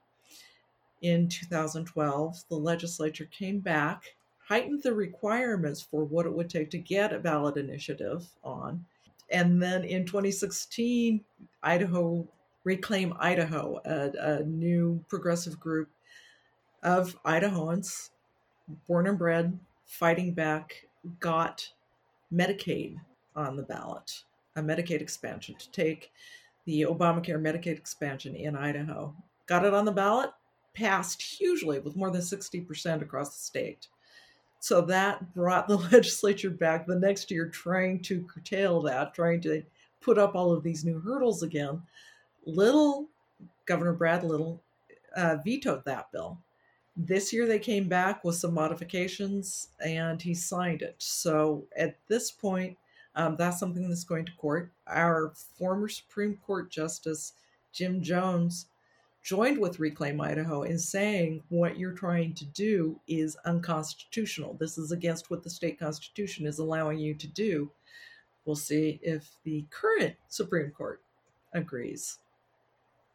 [1.02, 4.16] In 2012, the legislature came back,
[4.48, 8.86] heightened the requirements for what it would take to get a ballot initiative on.
[9.30, 11.24] And then in 2016,
[11.62, 12.28] Idaho,
[12.64, 15.90] Reclaim Idaho, a, a new progressive group
[16.82, 18.12] of Idahoans,
[18.88, 20.88] born and bred, fighting back,
[21.20, 21.70] got
[22.34, 22.98] Medicaid
[23.36, 24.24] on the ballot,
[24.56, 26.12] a Medicaid expansion to take
[26.66, 29.14] the Obamacare Medicaid expansion in Idaho.
[29.48, 30.32] Got it on the ballot,
[30.74, 33.88] passed hugely with more than 60% across the state.
[34.60, 39.64] So that brought the legislature back the next year trying to curtail that, trying to
[40.00, 41.82] put up all of these new hurdles again.
[42.46, 43.08] Little,
[43.66, 44.62] Governor Brad Little,
[45.16, 46.38] uh, vetoed that bill.
[46.96, 50.96] This year they came back with some modifications and he signed it.
[51.00, 52.78] So at this point,
[53.16, 54.72] um, that's something that's going to court.
[54.88, 57.34] Our former Supreme Court Justice,
[57.72, 58.68] Jim Jones,
[59.24, 64.56] joined with Reclaim Idaho in saying what you're trying to do is unconstitutional.
[64.60, 67.72] This is against what the state constitution is allowing you to do.
[68.46, 71.02] We'll see if the current Supreme Court
[71.54, 72.20] agrees.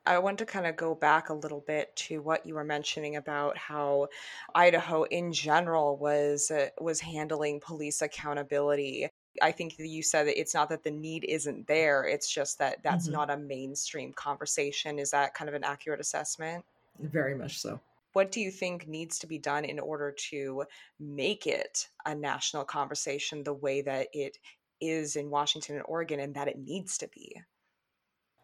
[0.06, 3.16] I want to kind of go back a little bit to what you were mentioning
[3.16, 4.08] about how
[4.54, 9.10] Idaho in general was uh, was handling police accountability.
[9.42, 12.58] I think that you said that it's not that the need isn't there, it's just
[12.58, 13.14] that that's mm-hmm.
[13.14, 14.98] not a mainstream conversation.
[14.98, 16.64] Is that kind of an accurate assessment?
[17.00, 17.80] Very much so.
[18.12, 20.64] What do you think needs to be done in order to
[20.98, 24.38] make it a national conversation the way that it
[24.80, 27.40] is in Washington and Oregon and that it needs to be?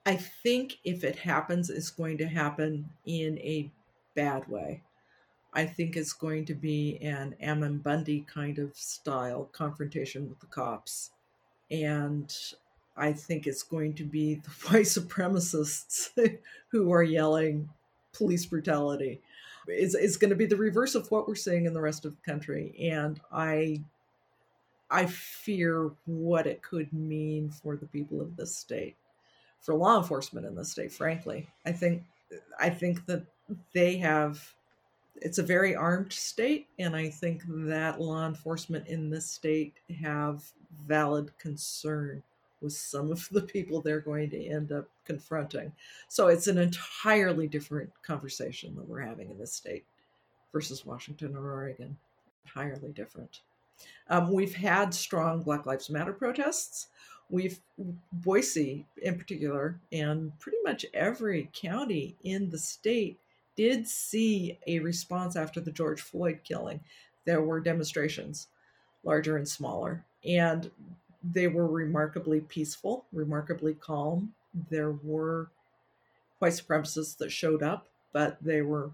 [0.07, 3.71] I think if it happens, it's going to happen in a
[4.15, 4.83] bad way.
[5.55, 10.47] I think it's going to be an Ammon Bundy kind of style confrontation with the
[10.47, 11.11] cops.
[11.71, 12.35] And
[12.97, 16.11] I think it's going to be the white supremacists
[16.69, 17.69] who are yelling
[18.13, 19.21] police brutality.
[19.67, 22.15] It's, it's going to be the reverse of what we're seeing in the rest of
[22.15, 22.75] the country.
[22.93, 23.83] And I
[24.91, 28.97] I fear what it could mean for the people of this state
[29.61, 32.03] for law enforcement in the state frankly i think
[32.61, 33.25] i think that
[33.73, 34.55] they have
[35.25, 40.45] it's a very armed state and i think that law enforcement in this state have
[40.87, 42.23] valid concern
[42.65, 45.71] with some of the people they're going to end up confronting.
[46.09, 49.85] So it's an entirely different conversation that we're having in this state
[50.53, 51.97] versus washington or oregon.
[52.47, 53.41] Entirely different.
[54.09, 56.89] Um, we've had strong black lives matter protests.
[57.31, 57.59] We've
[58.13, 63.19] Boise in particular, and pretty much every county in the state
[63.57, 66.81] did see a response after the George Floyd killing.
[67.25, 68.49] There were demonstrations,
[69.03, 70.71] larger and smaller, and
[71.23, 74.35] they were remarkably peaceful, remarkably calm.
[74.71, 75.51] There were
[76.39, 78.91] white supremacists that showed up, but they were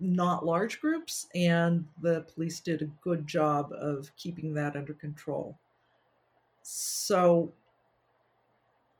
[0.00, 5.58] not large groups, and the police did a good job of keeping that under control.
[6.62, 7.52] So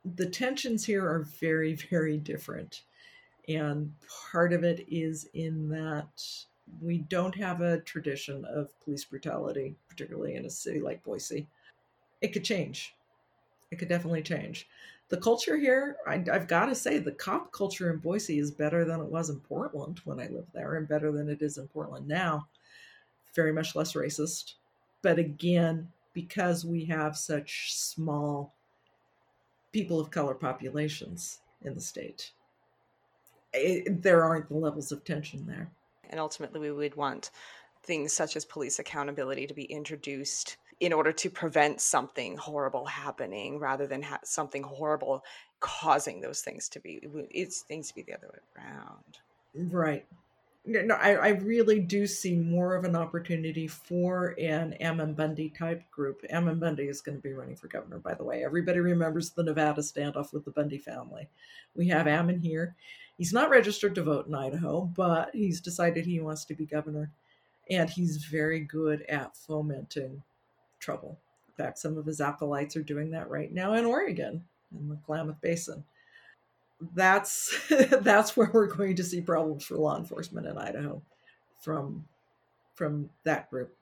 [0.04, 2.82] the tensions here are very, very different.
[3.48, 3.92] And
[4.32, 6.24] part of it is in that
[6.80, 11.46] we don't have a tradition of police brutality, particularly in a city like Boise.
[12.20, 12.94] It could change.
[13.70, 14.68] It could definitely change.
[15.08, 18.84] The culture here, I, have got to say, the cop culture in Boise is better
[18.84, 21.66] than it was in Portland when I lived there, and better than it is in
[21.68, 22.46] Portland now.
[23.34, 24.54] Very much less racist.
[25.02, 28.54] But again, because we have such small
[29.72, 32.32] people of color populations in the state.
[33.52, 35.70] It, there aren't the levels of tension there.
[36.08, 37.30] And ultimately, we would want
[37.82, 43.58] things such as police accountability to be introduced in order to prevent something horrible happening
[43.58, 45.22] rather than ha- something horrible
[45.60, 49.18] causing those things to be it's things to be the other way around
[49.70, 50.06] right
[50.66, 55.90] no, I, I really do see more of an opportunity for an Ammon Bundy type
[55.90, 56.22] group.
[56.28, 58.44] Ammon Bundy is going to be running for governor, by the way.
[58.44, 61.28] Everybody remembers the Nevada standoff with the Bundy family.
[61.74, 62.76] We have Ammon here.
[63.16, 67.10] He's not registered to vote in Idaho, but he's decided he wants to be governor.
[67.70, 70.22] And he's very good at fomenting
[70.78, 71.18] trouble.
[71.48, 74.44] In fact, some of his acolytes are doing that right now in Oregon,
[74.78, 75.84] in the Klamath Basin
[76.94, 77.58] that's
[78.00, 81.02] that's where we're going to see problems for law enforcement in Idaho
[81.60, 82.04] from
[82.74, 83.76] from that group.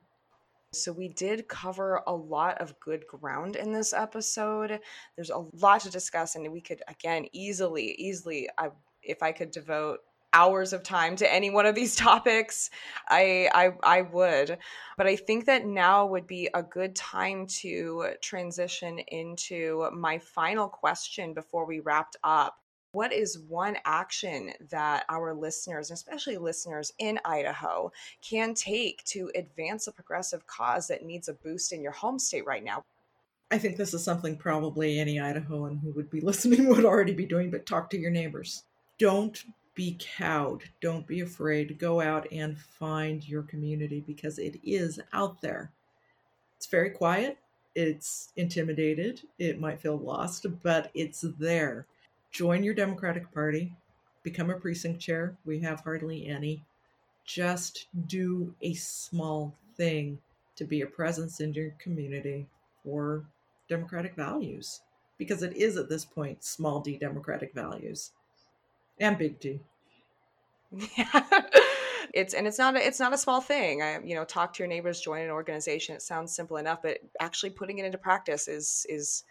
[0.73, 4.81] So we did cover a lot of good ground in this episode.
[5.17, 8.71] There's a lot to discuss and we could again easily easily I,
[9.03, 10.01] if I could devote
[10.35, 12.71] hours of time to any one of these topics
[13.09, 14.59] I, I i would
[14.99, 20.69] but i think that now would be a good time to transition into my final
[20.69, 22.59] question before we wrapped up
[22.93, 29.87] what is one action that our listeners, especially listeners in Idaho, can take to advance
[29.87, 32.85] a progressive cause that needs a boost in your home state right now?
[33.51, 37.27] I think this is something probably any Idahoan who would be listening would already be
[37.27, 38.65] doing, but talk to your neighbors.
[38.99, 40.65] Don't be cowed.
[40.81, 41.79] Don't be afraid.
[41.79, 45.71] Go out and find your community because it is out there.
[46.57, 47.39] It's very quiet.
[47.77, 49.23] It's intimidated.
[49.39, 51.87] It might feel lost, but it's there
[52.31, 53.73] join your Democratic Party
[54.23, 55.37] become a precinct chair.
[55.45, 56.65] We have hardly any.
[57.25, 60.19] Just do a small thing
[60.57, 62.47] to be a presence in your community
[62.85, 63.25] for
[63.69, 64.81] democratic values.
[65.19, 68.13] Because it is at this point small d democratic values
[69.01, 69.61] and big D.
[70.71, 71.07] Yeah.
[72.15, 73.83] it's and it's not a, it's not a small thing.
[73.83, 75.97] I you know talk to your neighbors, join an organization.
[75.97, 79.25] It sounds simple enough, but actually putting it into practice is is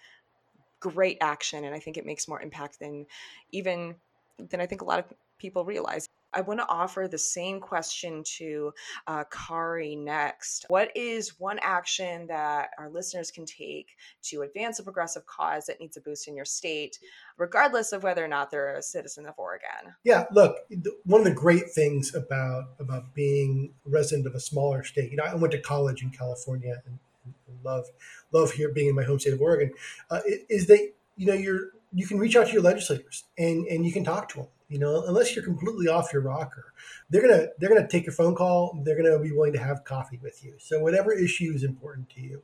[0.80, 3.06] great action, and I think it makes more impact than
[3.52, 3.96] even
[4.38, 5.06] than I think a lot of
[5.38, 6.08] people realize.
[6.34, 8.74] I want to offer the same question to
[9.08, 10.66] uh, Kari next.
[10.68, 15.80] What is one action that our listeners can take to advance a progressive cause that
[15.80, 17.00] needs a boost in your state,
[17.38, 19.96] regardless of whether or not they're a citizen of Oregon?
[20.04, 20.58] Yeah, look,
[21.06, 25.18] one of the great things about about being a resident of a smaller state, you
[25.18, 27.88] know, I went to college in California and, and love
[28.32, 29.72] love here being in my home state of Oregon,
[30.10, 33.86] uh, is that you know you're you can reach out to your legislators and and
[33.86, 36.74] you can talk to them you know, unless you're completely off your rocker,
[37.10, 38.78] they're gonna they're gonna take your phone call.
[38.84, 40.56] They're gonna be willing to have coffee with you.
[40.58, 42.42] So whatever issue is important to you,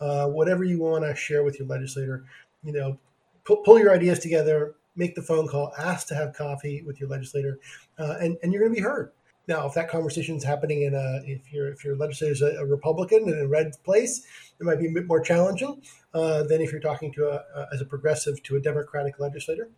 [0.00, 2.24] uh, whatever you want to share with your legislator,
[2.64, 2.98] you know,
[3.44, 7.10] pull, pull, your ideas together, make the phone call, ask to have coffee with your
[7.10, 7.58] legislator,
[7.98, 9.12] uh, and and you're gonna be heard.
[9.48, 12.56] Now, if that conversation is happening in a, if your if your legislator is a,
[12.56, 14.26] a, Republican in a red place,
[14.58, 15.82] it might be a bit more challenging
[16.14, 19.68] uh, than if you're talking to a, a, as a progressive to a Democratic legislator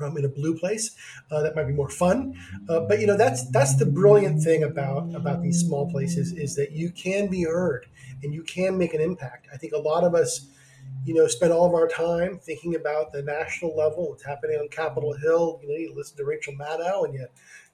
[0.00, 0.96] um, in a blue place.
[1.30, 2.34] Uh, that might be more fun.
[2.68, 6.56] Uh, but you know that's that's the brilliant thing about about these small places is
[6.56, 7.86] that you can be heard
[8.22, 9.46] and you can make an impact.
[9.52, 10.48] I think a lot of us,
[11.04, 14.68] you know, spend all of our time thinking about the national level, what's happening on
[14.68, 15.60] Capitol Hill.
[15.62, 17.26] You know, you listen to Rachel Maddow and you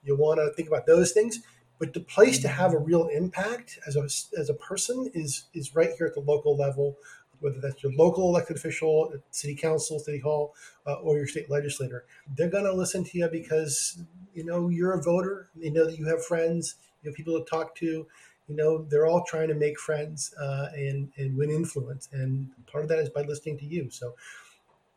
[0.05, 1.41] you want to think about those things.
[1.79, 4.05] But the place to have a real impact as a,
[4.39, 6.97] as a person is is right here at the local level
[7.43, 10.55] whether that's your local elected official, city council, city hall,
[10.87, 12.05] uh, or your state legislator.
[12.37, 13.99] They're going to listen to you because
[14.33, 15.49] you know you're a voter.
[15.57, 18.07] They know that you have friends, you have people to talk to.
[18.49, 22.85] You know they're all trying to make friends uh, and and win influence, and part
[22.85, 23.91] of that is by listening to you.
[23.91, 24.15] So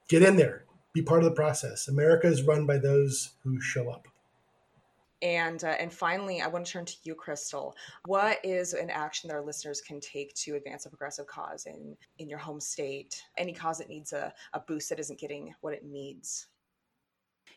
[0.08, 1.88] get in there, be part of the process.
[1.88, 4.08] America is run by those who show up.
[5.26, 7.76] And uh, and finally, I want to turn to you, Crystal.
[8.06, 11.98] What is an action that our listeners can take to advance a progressive cause in
[12.20, 13.24] in your home state?
[13.36, 16.46] Any cause that needs a, a boost that isn't getting what it needs.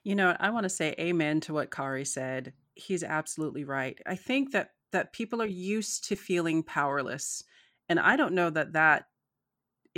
[0.03, 2.55] You know, I want to say amen to what Kari said.
[2.75, 3.99] He's absolutely right.
[4.07, 7.45] I think that that people are used to feeling powerless,
[7.91, 9.09] and I don't know that that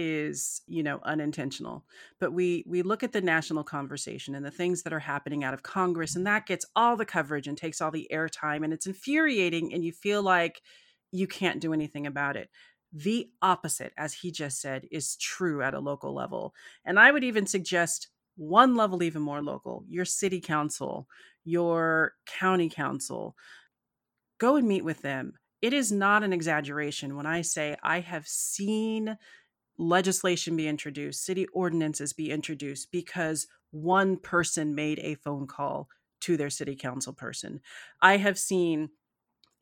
[0.00, 1.84] is you know unintentional.
[2.18, 5.54] But we we look at the national conversation and the things that are happening out
[5.54, 8.86] of congress and that gets all the coverage and takes all the airtime and it's
[8.86, 10.62] infuriating and you feel like
[11.12, 12.50] you can't do anything about it.
[12.92, 16.54] The opposite as he just said is true at a local level.
[16.84, 21.06] And i would even suggest one level even more local your city council
[21.44, 23.36] your county council.
[24.38, 25.34] Go and meet with them.
[25.62, 29.18] It is not an exaggeration when I say I have seen
[29.80, 35.88] legislation be introduced, city ordinances be introduced because one person made a phone call
[36.20, 37.60] to their city council person.
[38.02, 38.90] I have seen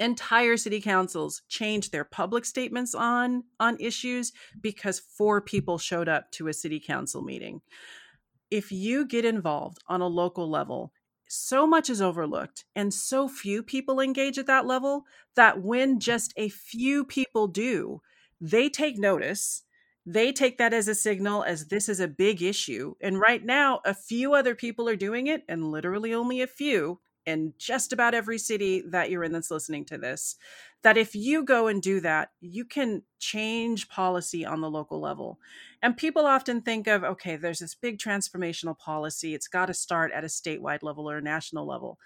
[0.01, 6.31] entire city councils change their public statements on on issues because four people showed up
[6.33, 7.61] to a city council meeting.
[8.51, 10.93] If you get involved on a local level,
[11.29, 15.05] so much is overlooked and so few people engage at that level
[15.37, 18.01] that when just a few people do,
[18.41, 19.63] they take notice
[20.11, 22.95] they take that as a signal as this is a big issue.
[23.03, 27.01] And right now, a few other people are doing it, and literally only a few
[27.27, 30.37] in just about every city that you're in that's listening to this.
[30.83, 35.39] That if you go and do that, you can change policy on the local level.
[35.83, 40.11] And people often think of, okay, there's this big transformational policy, it's got to start
[40.13, 41.99] at a statewide level or a national level.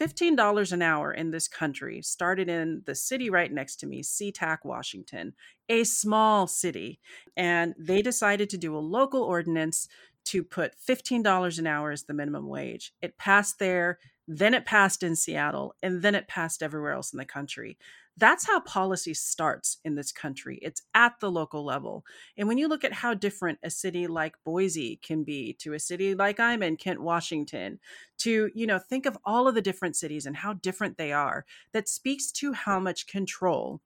[0.00, 4.58] $15 an hour in this country started in the city right next to me, SeaTac,
[4.64, 5.34] Washington,
[5.68, 7.00] a small city.
[7.36, 9.88] And they decided to do a local ordinance
[10.24, 12.92] to put $15 an hour as the minimum wage.
[13.02, 17.18] It passed there, then it passed in Seattle, and then it passed everywhere else in
[17.18, 17.76] the country.
[18.16, 20.58] That's how policy starts in this country.
[20.60, 22.04] It's at the local level.
[22.36, 25.78] And when you look at how different a city like Boise can be to a
[25.78, 27.80] city like I'm in, Kent, Washington,
[28.18, 31.46] to, you know, think of all of the different cities and how different they are,
[31.72, 33.80] that speaks to how much control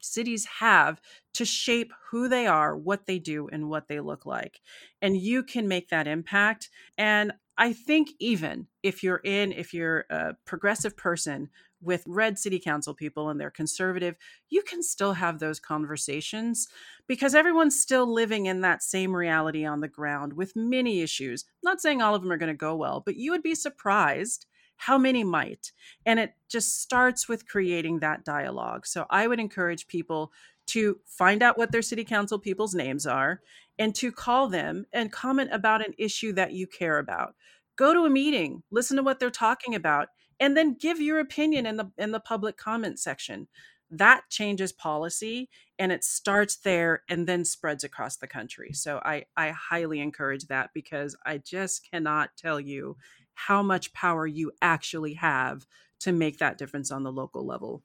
[0.00, 1.00] cities have
[1.34, 4.60] to shape who they are, what they do, and what they look like.
[5.02, 6.70] And you can make that impact.
[6.96, 11.48] And I think even if you're in, if you're a progressive person
[11.82, 14.16] with red city council people and they're conservative,
[14.48, 16.68] you can still have those conversations
[17.06, 21.44] because everyone's still living in that same reality on the ground with many issues.
[21.48, 23.54] I'm not saying all of them are going to go well, but you would be
[23.54, 24.46] surprised
[24.76, 25.72] How many might?
[26.04, 28.86] And it just starts with creating that dialogue.
[28.86, 30.32] So I would encourage people
[30.66, 33.40] to find out what their city council people's names are
[33.78, 37.34] and to call them and comment about an issue that you care about.
[37.76, 40.08] Go to a meeting, listen to what they're talking about,
[40.40, 43.48] and then give your opinion in the in the public comment section.
[43.90, 45.48] That changes policy
[45.78, 48.72] and it starts there and then spreads across the country.
[48.72, 52.96] So I I highly encourage that because I just cannot tell you
[53.36, 55.66] how much power you actually have
[56.00, 57.82] to make that difference on the local level.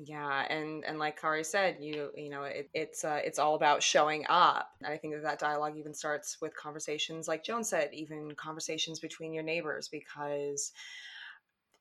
[0.00, 3.80] Yeah, and and like Kari said, you you know it, it's uh, it's all about
[3.80, 4.70] showing up.
[4.84, 9.32] I think that that dialogue even starts with conversations, like Joan said, even conversations between
[9.32, 10.72] your neighbors, because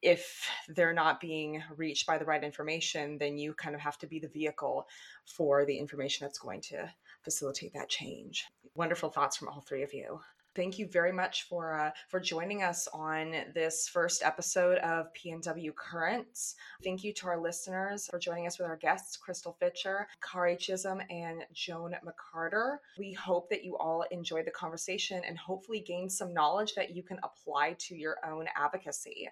[0.03, 4.05] if they're not being reached by the right information, then you kind of have to
[4.05, 4.85] be the vehicle
[5.25, 6.87] for the information that's going to
[7.23, 8.45] facilitate that change.
[8.75, 10.19] Wonderful thoughts from all three of you
[10.55, 15.75] thank you very much for uh, for joining us on this first episode of PNW
[15.75, 16.55] Currents.
[16.83, 21.01] Thank you to our listeners for joining us with our guests, Crystal Fincher, Kari Chisholm,
[21.09, 22.77] and Joan McCarter.
[22.97, 27.03] We hope that you all enjoyed the conversation and hopefully gained some knowledge that you
[27.03, 29.29] can apply to your own advocacy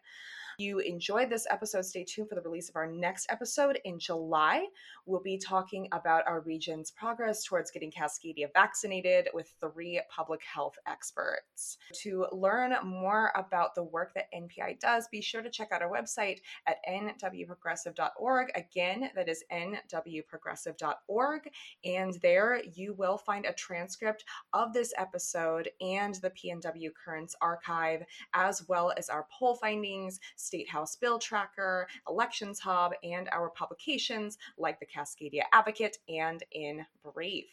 [0.61, 4.67] you enjoyed this episode, stay tuned for the release of our next episode in July.
[5.05, 10.77] We'll be talking about our region's progress towards getting Cascadia vaccinated with three public health
[10.87, 11.79] experts.
[12.03, 15.91] To learn more about the work that NPI does, be sure to check out our
[15.91, 18.51] website at nwprogressive.org.
[18.55, 21.49] Again, that is nwprogressive.org.
[21.83, 28.03] And there you will find a transcript of this episode and the PNW Currents archive,
[28.35, 30.19] as well as our poll findings
[30.51, 36.85] State House Bill Tracker, Elections Hub, and our publications like the Cascadia Advocate and in
[37.13, 37.45] Brief.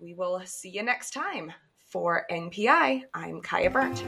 [0.00, 1.52] We will see you next time.
[1.90, 4.02] For NPI, I'm Kaya Burnt.